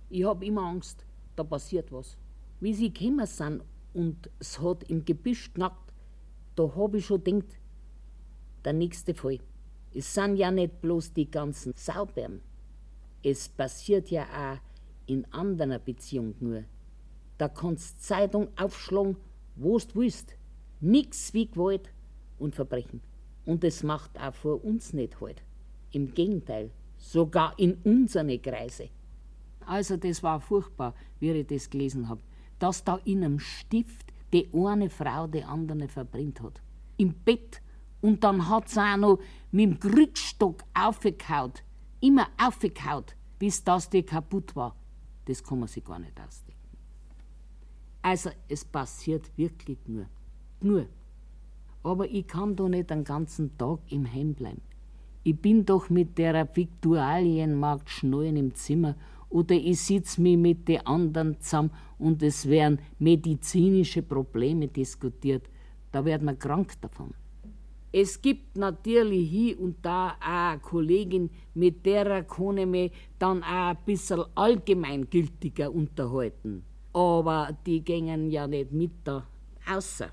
[0.10, 2.18] Ich hab immer Angst, da passiert was.
[2.60, 3.64] Wie sie gekommen sind
[3.94, 5.94] und es hat im Gebüsch knackt,
[6.56, 7.60] da hab ich schon gedacht,
[8.66, 9.40] der nächste Fall.
[9.94, 12.42] Es sind ja nicht bloß die ganzen Saubern.
[13.24, 14.60] Es passiert ja auch
[15.06, 16.64] in anderen Beziehungen nur.
[17.38, 19.18] Da kannst Zeitung aufschlagen,
[19.56, 20.36] wo's du willst.
[20.80, 21.92] Nix wie Gewalt
[22.40, 23.02] und Verbrechen.
[23.46, 25.44] Und es macht auch vor uns nicht halt.
[25.92, 28.90] Im Gegenteil, sogar in unsere Kreise.
[29.66, 32.22] Also das war furchtbar, wie ich das gelesen habe
[32.60, 36.62] dass da in einem Stift die eine Frau die andere verbrennt hat.
[36.98, 37.62] Im Bett.
[38.02, 39.20] Und dann hat sie auch noch
[39.52, 41.64] mit dem Krückstock aufgehaut.
[42.00, 44.76] Immer aufgehaut, bis das die kaputt war.
[45.26, 46.62] Das kann man sich gar nicht ausdenken.
[48.02, 50.06] Also, es passiert wirklich nur.
[50.62, 50.88] Nur.
[51.84, 54.62] Aber ich kann doch nicht den ganzen Tag im Heim bleiben.
[55.28, 58.96] Ich bin doch mit der Viktualienmarkt schnallen im Zimmer
[59.30, 65.50] oder ich sitze mich mit den anderen zusammen und es werden medizinische Probleme diskutiert.
[65.92, 67.14] Da wird man krank davon.
[67.92, 73.44] Es gibt natürlich hier und da auch eine Kollegin, mit der kann ich mich dann
[73.44, 76.64] auch ein bisschen allgemeingültiger unterhalten.
[76.94, 79.28] Aber die gingen ja nicht mit da
[79.70, 80.08] außer.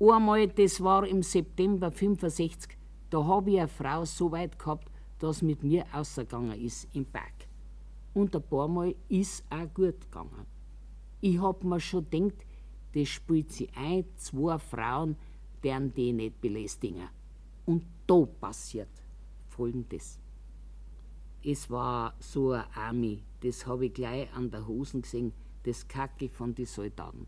[0.00, 2.77] Einmal, das war im September 65,
[3.10, 7.46] da habe ich eine Frau so weit gehabt, dass mit mir ausgegangen ist im Park.
[8.14, 10.46] Und ein paar Mal ist auch gut gegangen.
[11.20, 12.44] Ich hab mir schon gedacht,
[12.94, 15.16] das spielt sie ein, zwei Frauen
[15.62, 17.08] werden die nicht belästigen.
[17.66, 18.88] Und da passiert
[19.48, 20.18] folgendes.
[21.42, 25.32] Es war so ein Army, das habe ich gleich an der Hosen gesehen,
[25.64, 27.26] das Kacke von den Soldaten.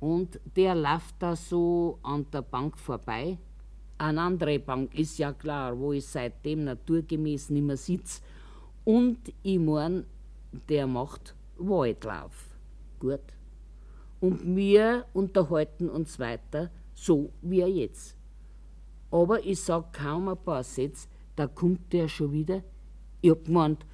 [0.00, 3.38] Und der läuft da so an der Bank vorbei.
[4.00, 8.22] Eine andere Bank ist ja klar, wo ich seitdem naturgemäß nicht mehr sitze
[8.86, 10.06] und ich mein,
[10.70, 12.56] der macht Waldlauf.
[12.98, 13.20] Gut.
[14.18, 18.16] Und wir unterhalten uns weiter, so wie er jetzt.
[19.10, 22.62] Aber ich sag kaum ein paar Sätze, da kommt der schon wieder.
[23.20, 23.84] Ich hab gemeint,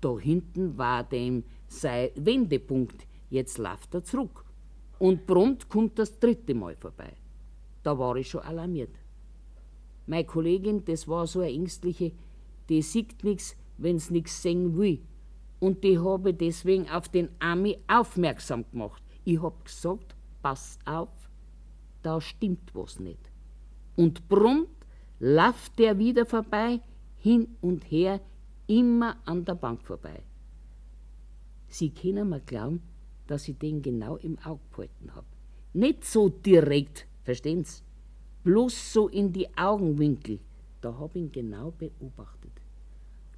[0.00, 4.44] da hinten war dem sein Wendepunkt, jetzt läuft er zurück.
[5.00, 7.14] Und prompt kommt das dritte Mal vorbei.
[7.82, 8.99] Da war ich schon alarmiert.
[10.10, 12.10] Meine Kollegin, das war so eine Ängstliche,
[12.68, 15.02] die sieht nichts, wenn's nix sehen will.
[15.60, 19.00] Und die habe deswegen auf den Ami aufmerksam gemacht.
[19.24, 21.30] Ich hab gesagt, pass auf,
[22.02, 23.30] da stimmt was nicht.
[23.94, 24.84] Und prompt
[25.20, 26.80] läuft der wieder vorbei,
[27.18, 28.20] hin und her,
[28.66, 30.24] immer an der Bank vorbei.
[31.68, 32.82] Sie können mir glauben,
[33.28, 35.26] dass ich den genau im Auge gehalten hab.
[35.72, 37.82] Nicht so direkt, verstehen Sie?
[38.44, 40.40] Bloß so in die Augenwinkel.
[40.80, 42.52] Da hab ich ihn genau beobachtet.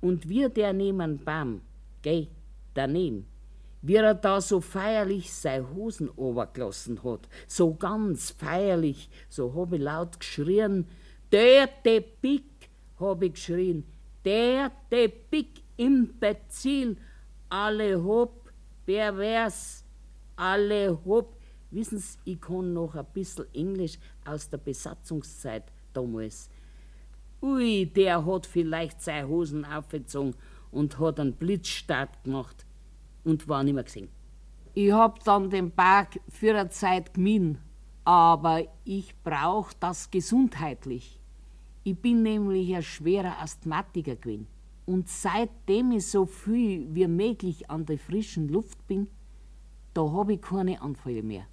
[0.01, 1.61] Und wie der neben Baum,
[2.03, 2.29] geh,
[2.75, 3.27] daneben,
[3.83, 9.81] wie er da so feierlich seine Hosen obergelassen hat, so ganz feierlich, so hab ich
[9.81, 10.87] laut geschrien,
[11.33, 12.45] der Tepik,
[12.99, 13.85] hab ich geschrien,
[14.25, 16.97] der Tepik, Imbezil,
[17.49, 18.53] alle hob,
[18.87, 19.85] pervers,
[20.37, 21.37] alle hob.
[21.71, 26.49] Wissen Sie, ich kann noch ein bisschen Englisch aus der Besatzungszeit damals.
[27.41, 30.35] Ui, der hat vielleicht seine Hosen aufgezogen
[30.71, 32.65] und hat einen Blitzstart gemacht
[33.25, 34.09] und war nicht mehr gesehen.
[34.75, 37.59] Ich hab dann den Berg für eine Zeit gemieden,
[38.05, 41.21] aber ich brauch das gesundheitlich.
[41.85, 44.47] Ich bin nämlich ein schwerer Asthmatiker gewesen.
[44.87, 49.09] Und seitdem ich so viel wie möglich an der frischen Luft bin,
[49.95, 51.47] da habe ich keine Anfälle mehr.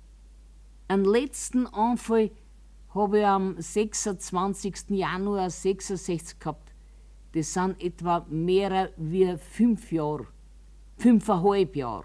[0.88, 2.32] Einen letzten Anfall
[2.90, 4.90] habe ich am 26.
[4.90, 6.74] Januar 66 gehabt.
[7.34, 10.28] Das sind etwa mehr wie fünf Jahre
[11.00, 12.04] fünfeinhalb Jahre.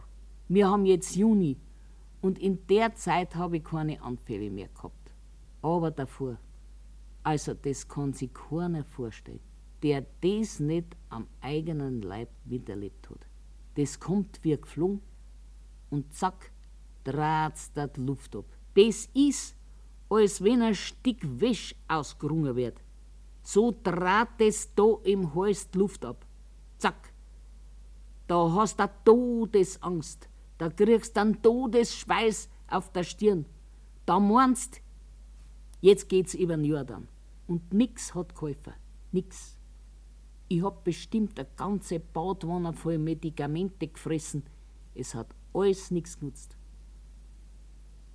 [0.48, 1.56] Wir haben jetzt Juni
[2.20, 5.12] und in der Zeit habe ich keine Anfälle mehr gehabt.
[5.62, 6.38] Aber davor,
[7.24, 9.40] also das kann sich keiner vorstellen,
[9.82, 13.26] der das nicht am eigenen Leib miterlebt hat.
[13.74, 15.02] Das kommt wie geflogen
[15.90, 16.52] und zack,
[17.02, 18.44] draht's die Luft ab.
[18.74, 19.56] Das ist,
[20.14, 22.80] als wenn ein Stück Wäsch ausgerungen wird.
[23.42, 26.24] So draht es da im Hals die Luft ab.
[26.78, 27.12] Zack,
[28.26, 30.28] da hast du Todesangst.
[30.56, 33.44] Da kriegst du einen Todesschweiß auf der Stirn.
[34.06, 34.80] Da meinst,
[35.80, 37.08] jetzt geht's über den Jordan.
[37.46, 38.72] Und nix hat geholfen.
[39.12, 39.58] Nix.
[40.48, 44.44] Ich hab bestimmt eine ganze Badwanne voll Medikamente gefressen.
[44.94, 46.56] Es hat alles nichts genutzt.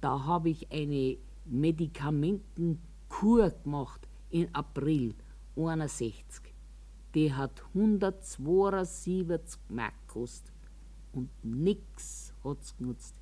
[0.02, 1.18] Da habe ich eine
[1.52, 5.16] Medikamentenkur gemacht im April
[5.56, 6.50] 61
[7.16, 10.54] die hat 172 Mark gekostet.
[11.12, 13.16] Und nix hat's genutzt.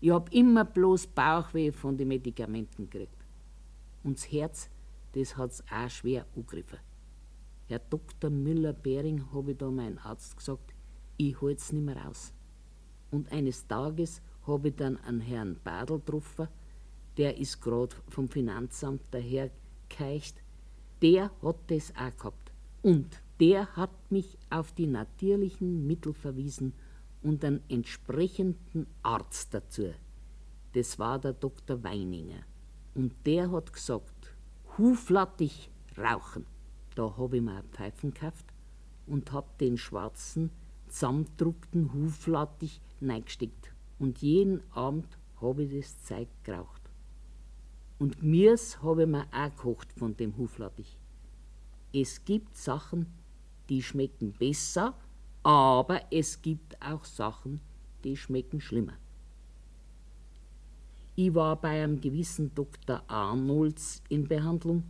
[0.00, 3.24] Ich hab immer bloß Bauchweh von den Medikamenten gekriegt.
[4.04, 4.70] Und das Herz,
[5.12, 6.78] das hat's auch schwer angegriffen.
[7.66, 8.30] Herr Dr.
[8.30, 10.72] Müller-Bering, habe ich da meinen Arzt gesagt,
[11.16, 12.32] ich halt's nicht mehr aus.
[13.10, 16.48] Und eines Tages habe ich dann einen Herrn Badel getroffen,
[17.20, 20.42] der ist gerade vom Finanzamt dahergekeicht.
[21.02, 22.50] Der hat das auch gehabt.
[22.80, 26.72] Und der hat mich auf die natürlichen Mittel verwiesen
[27.22, 29.92] und einen entsprechenden Arzt dazu.
[30.72, 31.84] Das war der Dr.
[31.84, 32.40] Weininger.
[32.94, 34.34] Und der hat gesagt,
[34.78, 36.46] huflattig rauchen.
[36.94, 38.46] Da habe ich mir eine Pfeifen gekauft
[39.06, 40.52] und hab den schwarzen,
[40.88, 43.74] zusammendruckten Huflattich neigesteckt.
[43.98, 46.79] Und jeden Abend habe ich das Zeug geraucht.
[48.00, 51.00] Und mirs habe ich mir auch gekocht von dem Huflattich
[51.92, 53.06] es gibt Sachen,
[53.68, 54.94] die schmecken besser,
[55.42, 57.60] aber es gibt auch Sachen,
[58.04, 58.94] die schmecken schlimmer.
[61.16, 63.02] Ich war bei einem gewissen Dr.
[63.08, 64.84] Arnolds in Behandlung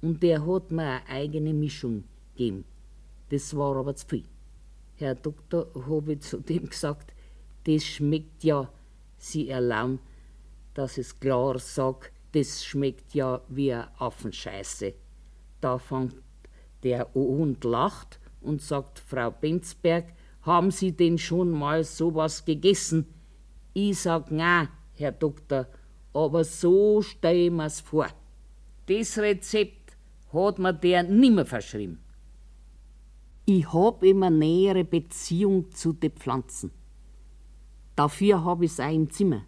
[0.00, 2.64] und der hat mir eine eigene Mischung gegeben.
[3.30, 4.24] Das war aber zu viel.
[4.96, 7.14] Herr Doktor, habe ich zu dem gesagt,
[7.64, 8.70] das schmeckt ja,
[9.16, 10.00] Sie erlauben,
[10.74, 14.94] dass es klar sagt, das schmeckt ja wie eine Affenscheiße.
[15.60, 16.14] Da fängt
[16.82, 23.06] der Hund lacht und sagt, Frau Benzberg, haben Sie denn schon mal sowas gegessen?
[23.74, 25.68] Ich sag, na, Herr Doktor,
[26.12, 28.08] aber so stell mir's vor.
[28.86, 29.96] Das Rezept
[30.32, 31.98] hat mir der nimmer verschrieben.
[33.44, 36.72] Ich hab immer nähere Beziehung zu den Pflanzen.
[37.96, 39.42] Dafür hab ich's auch im Zimmer,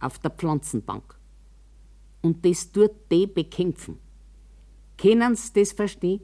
[0.00, 1.18] auf der Pflanzenbank.
[2.22, 3.98] Und das tut die bekämpfen.
[4.96, 6.20] Können Sie das verstehen?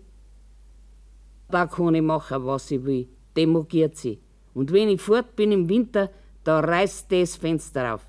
[1.51, 3.09] Da kann ich machen, was ich will.
[3.37, 4.21] Demogiert sie.
[4.55, 6.11] Und wenn ich fort bin im Winter,
[6.45, 8.07] da reißt das Fenster auf.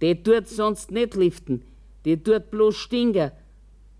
[0.00, 1.62] Die tut sonst nicht liften,
[2.04, 3.32] die tut bloß stinken.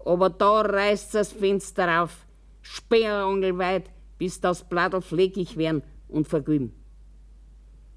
[0.05, 2.27] Aber da reißt das Fenster auf,
[2.63, 6.73] sperrangelweit, bis das Bladel fleckig werden und verglühen.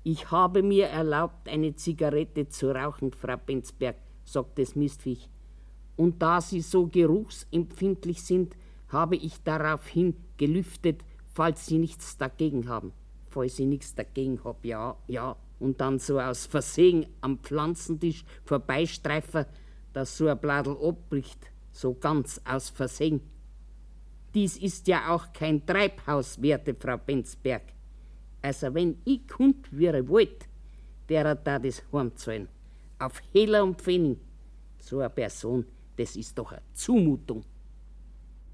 [0.03, 5.29] Ich habe mir erlaubt, eine Zigarette zu rauchen, Frau Benzberg, sagt das Mistviech.
[5.95, 8.55] Und da Sie so geruchsempfindlich sind,
[8.89, 12.93] habe ich daraufhin gelüftet, falls Sie nichts dagegen haben.
[13.29, 15.35] Falls ich nichts dagegen hab, ja, ja.
[15.59, 19.45] Und dann so aus Versehen am Pflanzentisch vorbeistreifen,
[19.93, 21.39] dass so ein Bladel abbricht,
[21.71, 23.21] so ganz aus Versehen.
[24.33, 27.63] Dies ist ja auch kein Treibhaus, werte Frau Benzberg.
[28.41, 30.47] Also wenn ich kund ihr wollt,
[31.07, 32.47] der da das heimzahlen.
[33.03, 34.17] Auf Heller und Pfennig.
[34.79, 35.65] So eine Person,
[35.97, 37.43] das ist doch eine Zumutung.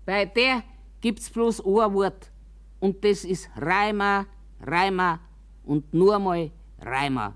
[0.05, 0.63] Bei der
[0.99, 2.31] gibt's bloß ein Wort.
[2.79, 4.25] Und das ist Reimer,
[4.61, 5.19] Reimer
[5.65, 7.35] und nur mal Reimer.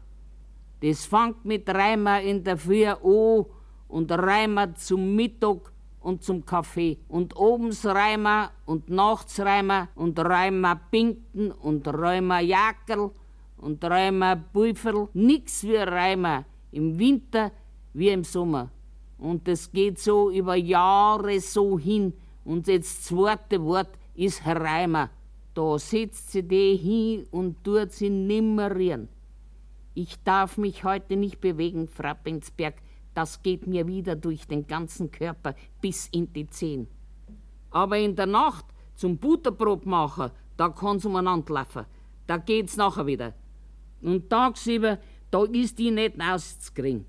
[0.81, 3.45] Das fängt mit Reimer in der Früh an
[3.87, 6.97] und Reimer zum Mittag und zum Kaffee.
[7.09, 13.11] Und obens Reimer und nachts Reimer und Reimer Pinken und Reimer Jackerl
[13.57, 15.09] und Reimer Büferl.
[15.13, 17.51] Nix wie Reimer im Winter
[17.93, 18.69] wie im Sommer.
[19.17, 22.13] Und das geht so über Jahre so hin.
[22.43, 25.09] Und das zweite Wort ist Reimer.
[25.53, 29.07] Da setzt sie die hin und tut sie nimmerieren.
[29.93, 32.75] Ich darf mich heute nicht bewegen, Frau Benzberg.
[33.13, 36.87] Das geht mir wieder durch den ganzen Körper bis in die Zehen.
[37.69, 41.85] Aber in der Nacht zum Butterbrot machen, da kann's umeinander laufen.
[42.25, 43.33] Da geht's nachher wieder.
[44.01, 44.97] Und tagsüber,
[45.33, 47.05] da ist die nicht auszukriegen.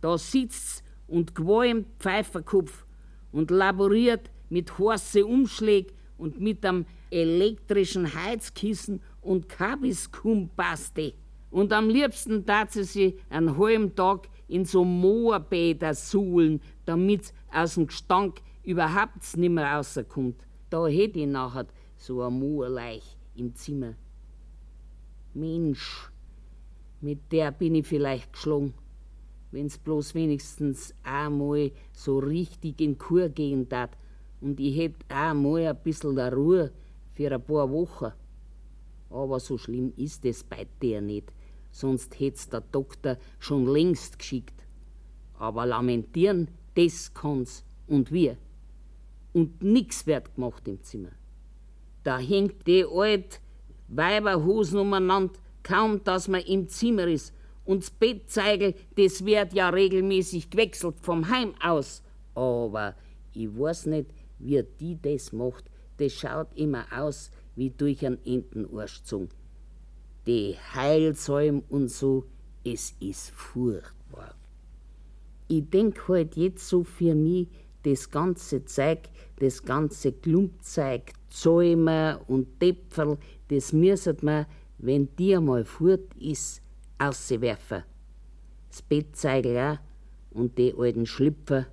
[0.00, 2.86] Da sitzt und qualmt Pfeiferkopf
[3.32, 11.12] und laboriert mit heißen Umschlägen und mit einem elektrischen Heizkissen und Kabiskumpaste.
[11.50, 17.74] Und am liebsten tat sie sich einen halben Tag in so Moorbäder suhlen, damit aus
[17.74, 20.46] dem Gestank überhaupt nimmer rauskommt.
[20.70, 21.66] Da hätte ich nachher
[21.98, 23.94] so ein Moorleich im Zimmer.
[25.34, 26.10] Mensch,
[27.06, 28.74] mit der bin ich vielleicht geschlagen,
[29.52, 33.96] wenn's bloß wenigstens einmal so richtig in Kur gehen tat
[34.40, 36.72] und ich hätt einmal ein bissel der Ruhe
[37.12, 38.12] für ein paar Wochen.
[39.08, 41.32] Aber so schlimm ist es bei der nicht,
[41.70, 44.66] sonst hätt's der Doktor schon längst geschickt.
[45.38, 48.36] Aber lamentieren, das kann's und wir.
[49.32, 51.12] Und nix wird gemacht im Zimmer.
[52.02, 53.40] Da hängt die alt
[53.86, 57.34] Weiberhosen umeinander, kaum dass man im Zimmer ist.
[57.64, 62.02] Und das Bettzeigel, das wird ja regelmäßig gewechselt vom Heim aus.
[62.34, 62.94] Aber
[63.34, 65.64] ich weiß nicht, wie die das macht.
[65.98, 69.28] Das schaut immer aus wie durch einen Entenarsch gezogen.
[70.26, 72.24] Die Heilsalm und so,
[72.64, 74.34] es ist furchtbar.
[75.48, 77.48] Ich denk halt jetzt so für mich,
[77.82, 83.16] das ganze Zeug, das ganze Klumpzeug, Zäumer und Däpferl,
[83.48, 84.46] das müsset man,
[84.78, 86.62] wenn die einmal fort ist,
[86.98, 87.82] auswerfen.
[88.68, 89.78] Das Bettzeugel auch
[90.30, 91.66] und die alten Schlüpfer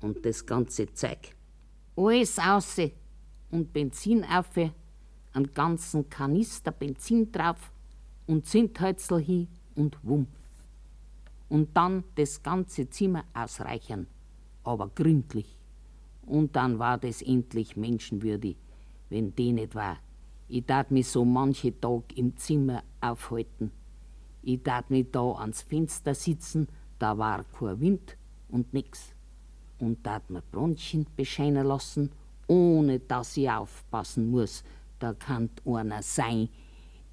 [0.00, 1.34] und das ganze Zeug.
[1.96, 2.92] Alles ausse
[3.50, 7.72] und Benzin auf, einen ganzen Kanister Benzin drauf
[8.26, 10.26] und Zündhölzl hin und wumm.
[11.48, 14.06] Und dann das ganze Zimmer ausreichern,
[14.64, 15.56] aber gründlich.
[16.22, 18.56] Und dann war das endlich menschenwürdig,
[19.08, 19.98] wenn die nicht war.
[20.48, 23.70] Ich tat mich so manche Tag im Zimmer aufhalten.
[24.42, 28.16] Ich tat mich da ans Fenster sitzen, da war kein Wind
[28.48, 29.14] und nix.
[29.78, 32.10] Und tat mir Bronchien bescheinen lassen
[32.48, 34.64] ohne dass ich aufpassen muss.
[34.98, 36.48] Da kann einer sein,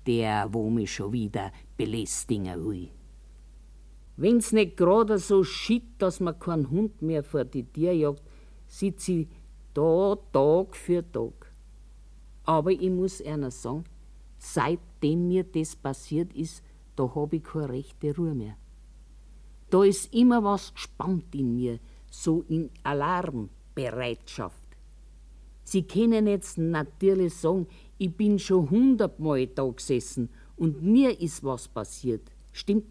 [0.07, 2.89] der wo mich schon wieder belästigen will.
[4.17, 8.23] Wenn's nicht gerade so schitt, dass man keinen Hund mehr vor die Tür jagt,
[8.67, 9.27] sitze ich
[9.73, 11.44] da Tag für Tag.
[12.45, 13.85] Aber ich muss einer sagen,
[14.37, 16.63] seitdem mir das passiert ist,
[16.95, 18.55] da hab ich keine rechte Ruhe mehr.
[19.69, 21.79] Da ist immer was gespannt in mir,
[22.09, 24.63] so in Alarmbereitschaft.
[25.63, 31.67] Sie können jetzt natürlich sagen, ich bin schon hundertmal da gesessen und mir ist was
[31.67, 32.31] passiert.
[32.51, 32.85] Stimmt.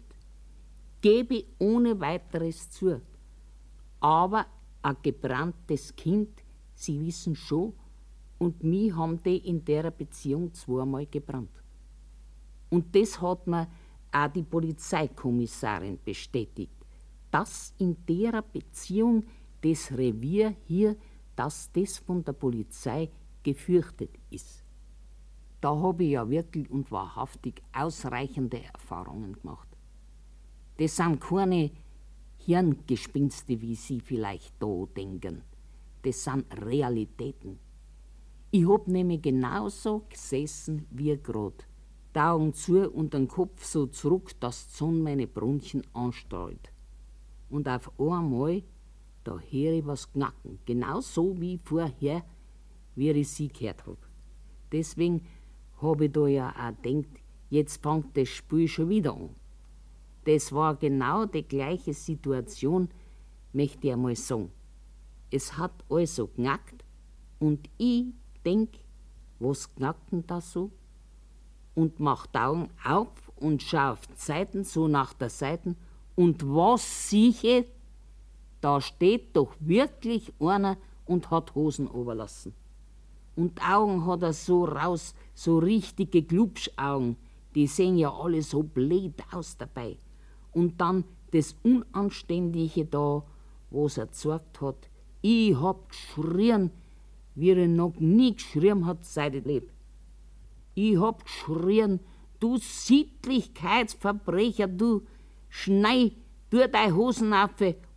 [1.01, 3.01] Gebe ohne weiteres zu.
[4.01, 4.45] Aber
[4.81, 6.43] ein gebranntes Kind,
[6.75, 7.73] Sie wissen schon,
[8.37, 11.63] und mich haben die in der Beziehung zweimal gebrannt.
[12.69, 13.67] Und das hat mir
[14.11, 16.73] auch die Polizeikommissarin bestätigt,
[17.31, 19.23] dass in der Beziehung
[19.61, 20.95] das Revier hier
[21.35, 23.09] dass das von der Polizei
[23.43, 24.63] gefürchtet ist.
[25.61, 29.67] Da habe ich ja wirklich und wahrhaftig ausreichende Erfahrungen gemacht.
[30.77, 31.71] Das sind keine
[32.37, 35.41] Hirngespinste, wie Sie vielleicht da denken.
[36.03, 37.59] Das sind Realitäten.
[38.57, 41.67] Ich hab nämlich genauso gesessen wie grad.
[42.13, 46.71] Da Augen zu und den Kopf so zurück, dass die Sonne meine Brunchen anstrahlt.
[47.49, 48.63] Und auf einmal
[49.25, 52.23] da höre ich was knacken, genau so wie vorher,
[52.95, 53.97] wie ich sie gehört hab.
[54.71, 55.27] Deswegen
[55.81, 57.09] hab ich da ja auch gedacht,
[57.49, 59.35] jetzt fängt das Spiel schon wieder an.
[60.23, 62.87] Das war genau die gleiche Situation,
[63.51, 64.49] möchte ich einmal sagen.
[65.29, 66.85] Es hat also knackt
[67.39, 68.13] und ich
[68.45, 68.69] denk,
[69.39, 70.71] was knackt denn da so?
[71.73, 75.75] Und mach Augen auf und schau auf die Seiten, so nach der Seiten.
[76.15, 77.65] Und was siehe?
[78.61, 82.53] Da steht doch wirklich einer und hat Hosen oberlassen.
[83.35, 87.17] Und Augen hat er so raus, so richtige Glubschaugen.
[87.53, 89.97] Die sehen ja alle so blöd aus dabei.
[90.53, 93.23] Und dann das Unanständige da,
[93.69, 94.89] was er gesagt hat.
[95.21, 96.71] Ich hab geschrien,
[97.35, 99.71] wie er noch nie geschrien hat, seit ich leb.
[100.73, 101.99] Ich hab geschrien,
[102.39, 105.03] du Sittlichkeitsverbrecher, du,
[105.49, 106.13] schnei,
[106.49, 107.51] tu deine Hosen auf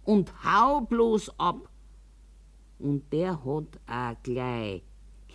[0.05, 1.71] und hau bloß ab.
[2.79, 4.83] Und der hat auch gleich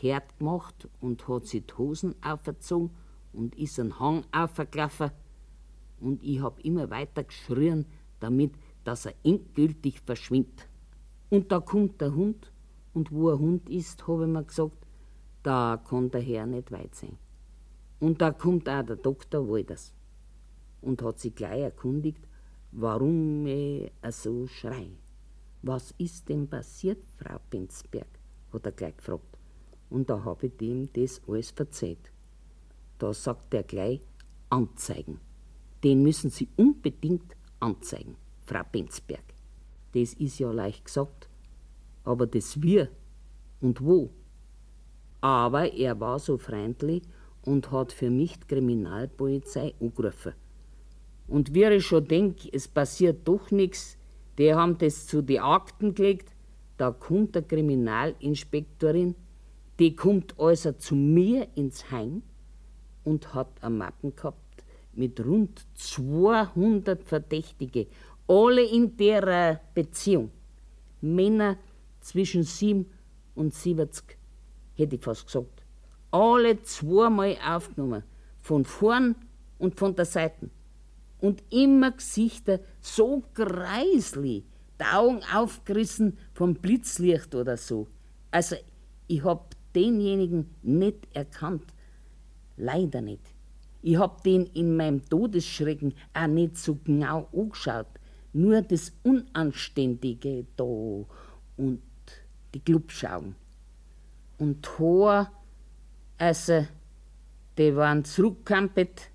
[0.03, 2.91] kehrt gemacht und hat sich die Hosen aufgezogen
[3.31, 5.11] und ist einen Hang aufgelaufen.
[5.99, 7.85] Und ich hab immer weiter geschrien,
[8.19, 10.67] damit, dass er endgültig verschwindet.
[11.29, 12.51] Und da kommt der Hund,
[12.93, 14.77] und wo ein Hund ist, habe ich mir gesagt,
[15.41, 17.17] da kann der Herr nicht weit sein.
[17.99, 19.93] Und da kommt auch der Doktor Walders
[20.81, 22.27] und hat sich gleich erkundigt,
[22.71, 24.89] warum ich so schrei.
[25.61, 28.07] Was ist denn passiert, Frau Penzberg?
[28.51, 29.37] hat er gleich gefragt.
[29.89, 32.11] Und da habe ich dem das alles verzeiht.
[32.99, 34.01] Da sagt er gleich,
[34.49, 35.19] anzeigen.
[35.83, 38.15] Den müssen Sie unbedingt anzeigen,
[38.45, 39.23] Frau Penzberg.
[39.93, 41.29] Das ist ja leicht gesagt,
[42.03, 42.89] aber das wir
[43.61, 44.09] und wo.
[45.21, 47.03] Aber er war so freundlich
[47.45, 50.33] und hat für mich die Kriminalpolizei angerufen.
[51.27, 53.97] Und wie ich schon denke, es passiert doch nichts,
[54.37, 56.33] die haben das zu den Akten gelegt,
[56.77, 59.15] da kommt der Kriminalinspektorin,
[59.79, 62.23] die kommt also zu mir ins Heim
[63.03, 64.37] und hat eine Mappen gehabt
[64.93, 67.87] mit rund 200 Verdächtige,
[68.27, 70.31] alle in der Beziehung.
[71.01, 71.57] Männer
[72.03, 72.85] zwischen 7
[73.35, 74.17] und 70,
[74.75, 75.63] hätte ich fast gesagt
[76.13, 78.03] alle zweimal aufgenommen,
[78.39, 79.15] von vorn
[79.57, 80.49] und von der Seite.
[81.19, 84.43] Und immer Gesichter so greisli,
[84.79, 87.87] die Augen aufgerissen vom Blitzlicht oder so.
[88.29, 88.57] Also,
[89.07, 91.65] ich hab denjenigen nicht erkannt.
[92.57, 93.33] Leider nicht.
[93.81, 97.87] Ich hab den in meinem Todesschrecken auch nicht so genau angeschaut.
[98.33, 101.81] Nur das Unanständige da und
[102.53, 103.35] die Glubschaugen.
[104.37, 105.29] Und Hor
[106.17, 106.65] also,
[107.57, 109.09] die waren zurückgekampelt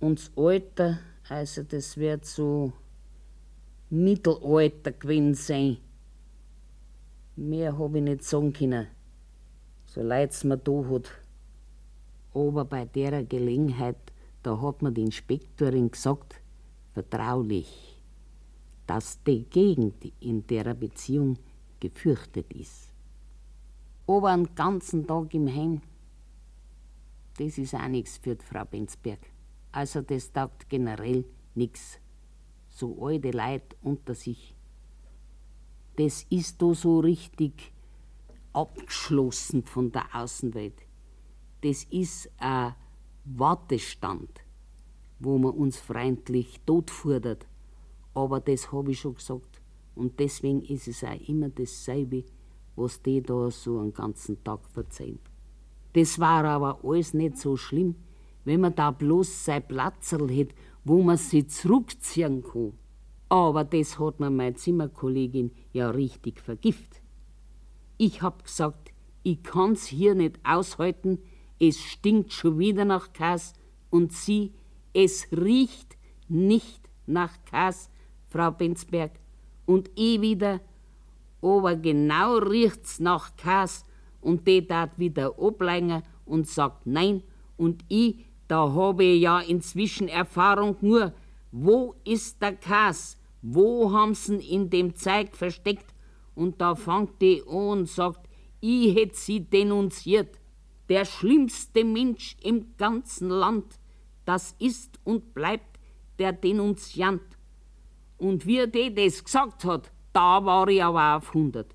[0.00, 2.72] und das Alter, also das wird so
[3.90, 5.78] Mittelalter gewesen sein.
[7.36, 8.88] Mehr habe ich nicht sagen können,
[9.86, 11.10] so leid's mir da hat.
[12.34, 14.12] Aber bei der Gelegenheit,
[14.42, 16.34] da hat mir die Inspektorin gesagt,
[16.92, 17.98] vertraulich,
[18.86, 21.38] dass die Gegend in der Beziehung
[21.90, 22.90] gefürchtet ist.
[24.06, 25.80] Aber einen ganzen Tag im Heim,
[27.38, 29.18] das ist auch nichts für die Frau Benzberg.
[29.72, 31.24] Also das taugt generell
[31.54, 31.98] nichts.
[32.70, 34.54] So alte Leute unter sich.
[35.96, 37.72] Das ist da so richtig
[38.52, 40.80] abgeschlossen von der Außenwelt.
[41.62, 42.74] Das ist ein
[43.24, 44.44] Wartestand,
[45.18, 47.46] wo man uns freundlich totfordert.
[48.12, 49.53] Aber das habe ich schon gesagt.
[49.94, 52.24] Und deswegen ist es auch immer dasselbe
[52.76, 55.18] was die da so einen ganzen Tag verzeihen.
[55.92, 57.94] Das war aber alles nicht so schlimm,
[58.44, 62.72] wenn man da bloß sein Platzerl hätte, wo man sich zurückziehen kann.
[63.28, 67.00] Aber das hat mir meine Zimmerkollegin ja richtig vergift.
[67.96, 68.92] Ich hab gesagt,
[69.22, 71.20] ich kann's hier nicht aushalten,
[71.58, 73.54] es stinkt schon wieder nach Kas
[73.90, 74.52] und sie,
[74.92, 75.96] es riecht
[76.28, 77.88] nicht nach Kas,
[78.26, 79.12] Frau Benzberg.
[79.66, 80.60] Und ich wieder,
[81.40, 83.84] aber genau riecht's nach Käse
[84.20, 87.22] und die tat wieder ablegen und sagt nein.
[87.56, 91.12] Und ich, da habe ich ja inzwischen Erfahrung nur,
[91.52, 95.94] wo ist der Käse, wo haben sie in dem Zeug versteckt?
[96.34, 98.28] Und da fangt die an und sagt,
[98.60, 100.38] ich hätt sie denunziert.
[100.88, 103.78] Der schlimmste Mensch im ganzen Land,
[104.24, 105.78] das ist und bleibt
[106.18, 107.22] der Denunziant.
[108.18, 111.74] Und wie die das gesagt hat, da war ich aber auf 100.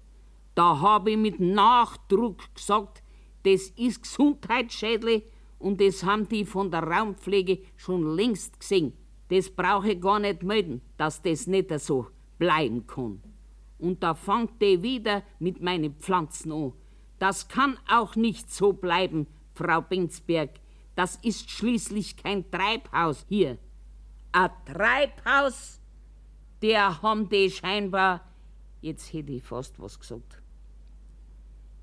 [0.55, 3.03] Da habe ich mit Nachdruck gesagt,
[3.43, 5.23] das ist gesundheitsschädlich
[5.57, 8.93] und das haben die von der Raumpflege schon längst gesehen.
[9.29, 13.21] Das brauche ich gar nicht melden, dass das nicht so bleiben kann.
[13.77, 16.73] Und da fangt die wieder mit meinen Pflanzen an.
[17.19, 20.59] Das kann auch nicht so bleiben, Frau Benzberg.
[20.95, 23.57] Das ist schließlich kein Treibhaus hier.
[24.31, 25.78] Ein Treibhaus,
[26.62, 28.22] der haben die scheinbar
[28.82, 30.41] Jetzt hätte ich fast was gesagt.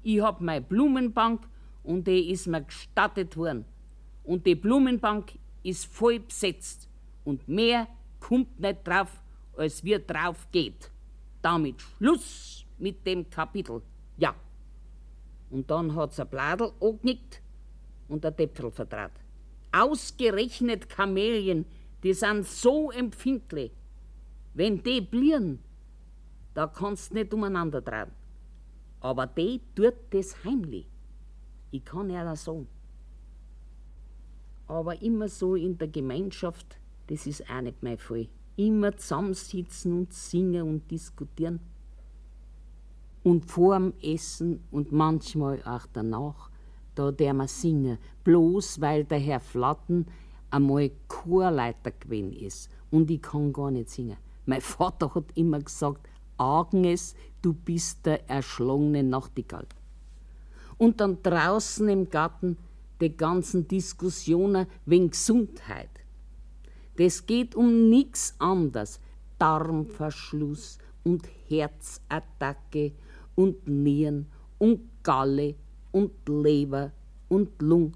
[0.03, 1.47] Ich hab meine Blumenbank
[1.83, 3.65] und die ist mir gestattet worden.
[4.25, 6.89] Und die Blumenbank ist voll besetzt
[7.25, 7.87] und mehr
[8.19, 9.11] kommt nicht drauf,
[9.57, 10.91] als wir drauf geht.
[11.43, 13.83] Damit Schluss mit dem Kapitel.
[14.17, 14.35] Ja.
[15.51, 17.43] Und dann hat's ein Bladel angenickt
[18.09, 19.13] und ein Däpfel vertraut.
[19.71, 21.67] Ausgerechnet Kamelien,
[22.03, 23.71] die sind so empfindlich.
[24.57, 25.59] Wenn die blieren,
[26.55, 28.13] da kannst nicht umeinander tragen.
[29.01, 30.87] Aber die tut das heimlich.
[31.71, 32.67] Ich kann ja das sagen.
[34.67, 36.79] Aber immer so in der Gemeinschaft,
[37.09, 38.29] das ist auch nicht mein Fall.
[38.57, 41.61] Immer zusammensitzen und singen und diskutieren.
[43.25, 46.49] Und vorm Essen und manchmal auch danach,
[46.95, 50.07] da der man singen, bloß weil der Herr Flatten
[50.51, 54.17] einmal Chorleiter gewesen ist und ich kann gar nicht singen.
[54.47, 59.67] Mein Vater hat immer gesagt, Agnes, du bist der erschlagene Nachtigall.
[60.79, 62.57] Und dann draußen im Garten
[63.01, 65.91] die ganzen Diskussionen wegen Gesundheit.
[66.97, 69.01] Das geht um nichts anderes.
[69.39, 72.93] Darmverschluss und Herzattacke
[73.35, 74.27] und Nieren
[74.59, 75.55] und Galle
[75.93, 76.93] und Leber
[77.29, 77.93] und Lung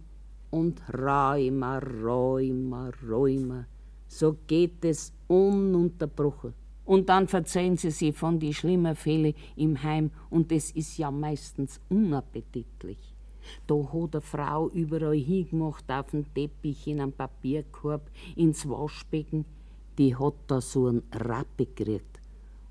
[0.50, 3.66] und Rheuma, Rheuma, Rheuma.
[4.06, 6.54] So geht es ununterbrochen.
[6.84, 11.10] Und dann verzeihen sie sich von die schlimmen Fälle im Heim und das ist ja
[11.12, 12.98] meistens unappetitlich.
[13.66, 19.44] Da hat eine Frau überall hingemacht, auf den Teppich, in einen Papierkorb, ins Waschbecken.
[19.98, 22.20] Die hat da so einen Rappe gekriegt.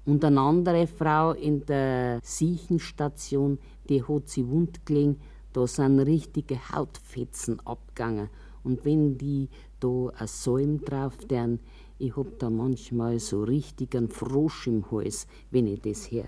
[0.06, 3.58] Und eine andere Frau in der Siechenstation,
[3.88, 5.20] die hat sie wund gelegen,
[5.54, 8.30] da sind richtige Hautfetzen abgegangen.
[8.64, 9.48] Und wenn die
[9.80, 11.60] da ein Salm drauf deren,
[12.00, 16.28] ich hab da manchmal so richtig einen Frosch im Hals, wenn ich das hör.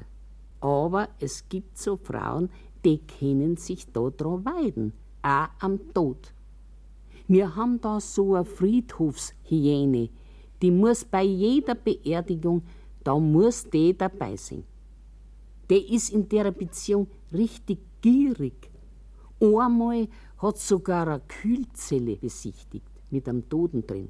[0.59, 2.49] Aber es gibt so Frauen,
[2.83, 6.33] die können sich da dran weiden, auch am Tod.
[7.27, 10.09] Wir haben da so eine Friedhofshyäne,
[10.61, 12.63] die muss bei jeder Beerdigung,
[13.03, 14.65] da muss die dabei sein.
[15.69, 18.69] Der ist in der Beziehung richtig gierig.
[19.39, 20.09] Einmal
[20.39, 24.09] hat sogar eine Kühlzelle besichtigt mit einem Toten drin.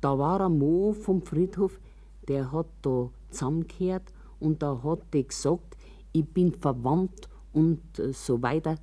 [0.00, 1.80] Da war ein Mo vom Friedhof,
[2.28, 5.76] der hat da zusammengehört und da hat die gesagt,
[6.12, 8.76] ich bin verwandt und äh, so weiter.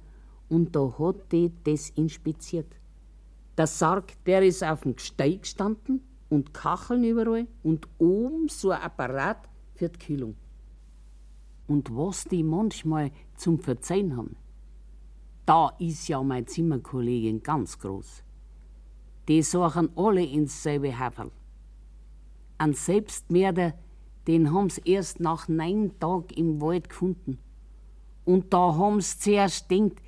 [0.49, 2.67] Und da hat die das inspiziert.
[3.57, 8.81] Der Sarg, der ist auf dem Gesteig gestanden und Kacheln überall und oben so ein
[8.81, 10.35] Apparat für die Kühlung.
[11.67, 14.35] Und was die manchmal zum Verzeihen haben,
[15.45, 18.24] da ist ja meine Zimmerkollegin ganz groß.
[19.27, 21.31] Die suchen alle ins selbe Haferl.
[22.57, 23.73] Ein Selbstmörder,
[24.27, 27.39] den haben sie erst nach neun Tagen im Wald gefunden.
[28.23, 30.01] Und da haben sie zuerst gedacht,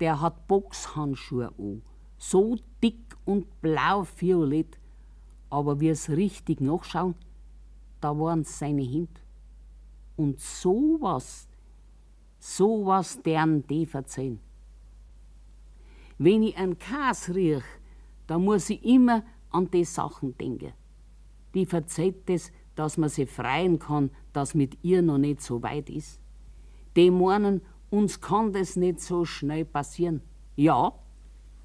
[0.00, 1.82] der hat Boxhandschuhe an.
[2.18, 4.78] So dick und blau-violett.
[5.50, 7.14] Aber wie es richtig nachschauen,
[8.00, 9.20] da waren seine Hände.
[10.16, 11.48] Und sowas,
[12.38, 14.40] sowas deren die verzeihen.
[16.18, 17.64] Wenn ich einen Kas riech,
[18.26, 20.72] da muss ich immer an die Sachen denken.
[21.54, 25.88] Die verzeiht es, dass man sie freien kann, dass mit ihr noch nicht so weit
[25.90, 26.20] ist.
[26.96, 27.60] Die meinen,
[27.90, 30.20] uns kann das nicht so schnell passieren.
[30.56, 30.92] Ja,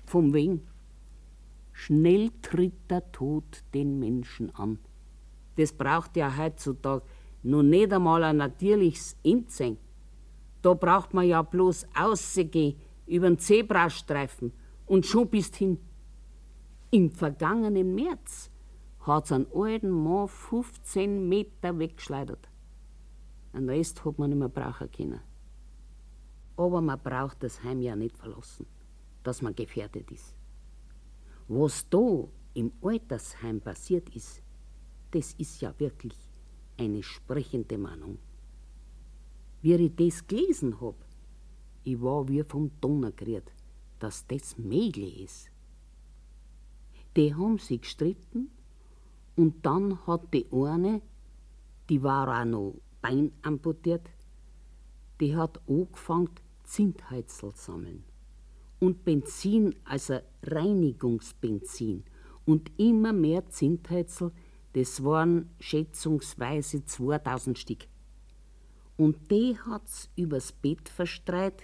[0.06, 0.68] vom wegen.
[1.72, 4.80] Schnell tritt der Tod den Menschen an.
[5.56, 7.04] Das braucht ja heutzutage
[7.44, 9.78] noch nicht einmal ein natürliches Endzeng.
[10.62, 12.76] Da braucht man ja bloß aussehen
[13.08, 14.52] über den Zebrastreifen
[14.86, 15.80] und schon bist hin.
[16.92, 18.50] Im vergangenen März
[19.02, 22.50] hat's einen alten Mann 15 Meter weggeschleudert.
[23.54, 25.22] Den Rest hat man nicht mehr brauchen können.
[26.58, 28.66] Aber man braucht das Heim ja nicht verlassen,
[29.22, 30.36] dass man gefährdet ist.
[31.48, 34.42] Was da im Altersheim passiert ist,
[35.12, 36.18] das ist ja wirklich
[36.78, 38.18] eine sprechende Mahnung.
[39.62, 40.96] Wie ich das gelesen hab,
[41.84, 43.52] ich war wie vom Donner gerührt,
[44.00, 45.52] dass das möglich ist.
[47.20, 48.50] Die haben sich gestritten
[49.36, 51.02] und dann hat die eine,
[51.90, 54.10] die war auch noch Bein amputiert,
[55.20, 56.30] die hat angefangen,
[56.64, 58.06] Zintheizel sammeln.
[58.80, 62.06] Und Benzin, also Reinigungsbenzin.
[62.46, 64.32] Und immer mehr Zintheizel,
[64.72, 67.88] das waren schätzungsweise 2000 Stück.
[68.96, 71.64] Und die hat's übers Bett verstreit,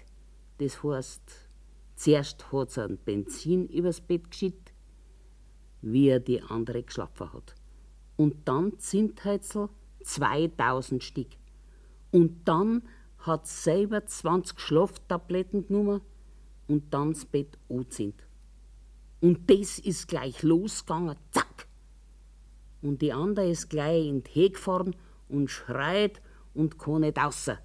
[0.58, 1.48] das heißt,
[1.96, 4.65] zuerst hat sie ein Benzin übers Bett geschickt,
[5.86, 7.54] wie er die andere geschlafen hat.
[8.18, 9.70] Und dann Zintheizel
[10.04, 11.28] 2000 Stück.
[12.12, 12.84] Und dann
[13.20, 16.02] hat selber 20 Schlaftabletten genommen
[16.68, 18.14] und dann das Bett angezogen.
[19.22, 21.68] Und das ist gleich losgegangen, zack.
[22.82, 24.96] Und die andere ist gleich in die gefahren
[25.30, 26.22] und schreit
[26.54, 27.60] und kann nicht außer.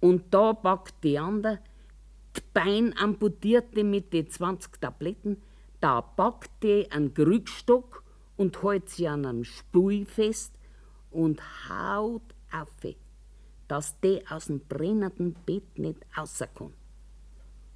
[0.00, 1.60] Und da packt die andere,
[2.36, 5.42] die Bein amputierte mit den 20 Tabletten,
[5.86, 8.02] da packt die einen Krückstock
[8.36, 10.58] und hält sie an einem Stuhl fest
[11.12, 12.72] und haut auf,
[13.68, 16.74] dass die aus dem brennenden Bett nicht rauskommt.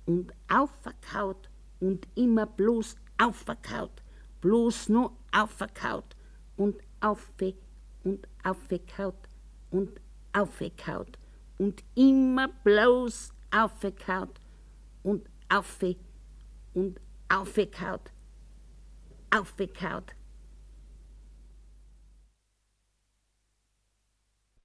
[0.07, 1.49] Und aufverkaut
[1.79, 4.03] und immer bloß aufverkaut,
[4.41, 6.17] bloß nur aufverkaut
[6.57, 7.55] und auffe
[8.03, 9.29] und aufgekaut
[9.71, 10.01] und
[10.33, 11.17] aufgekaut
[11.59, 14.41] und immer bloß aufgekaut
[15.05, 15.95] und auffe
[16.75, 17.01] und
[17.31, 18.11] aufgekaut,
[19.31, 20.15] aufgekaut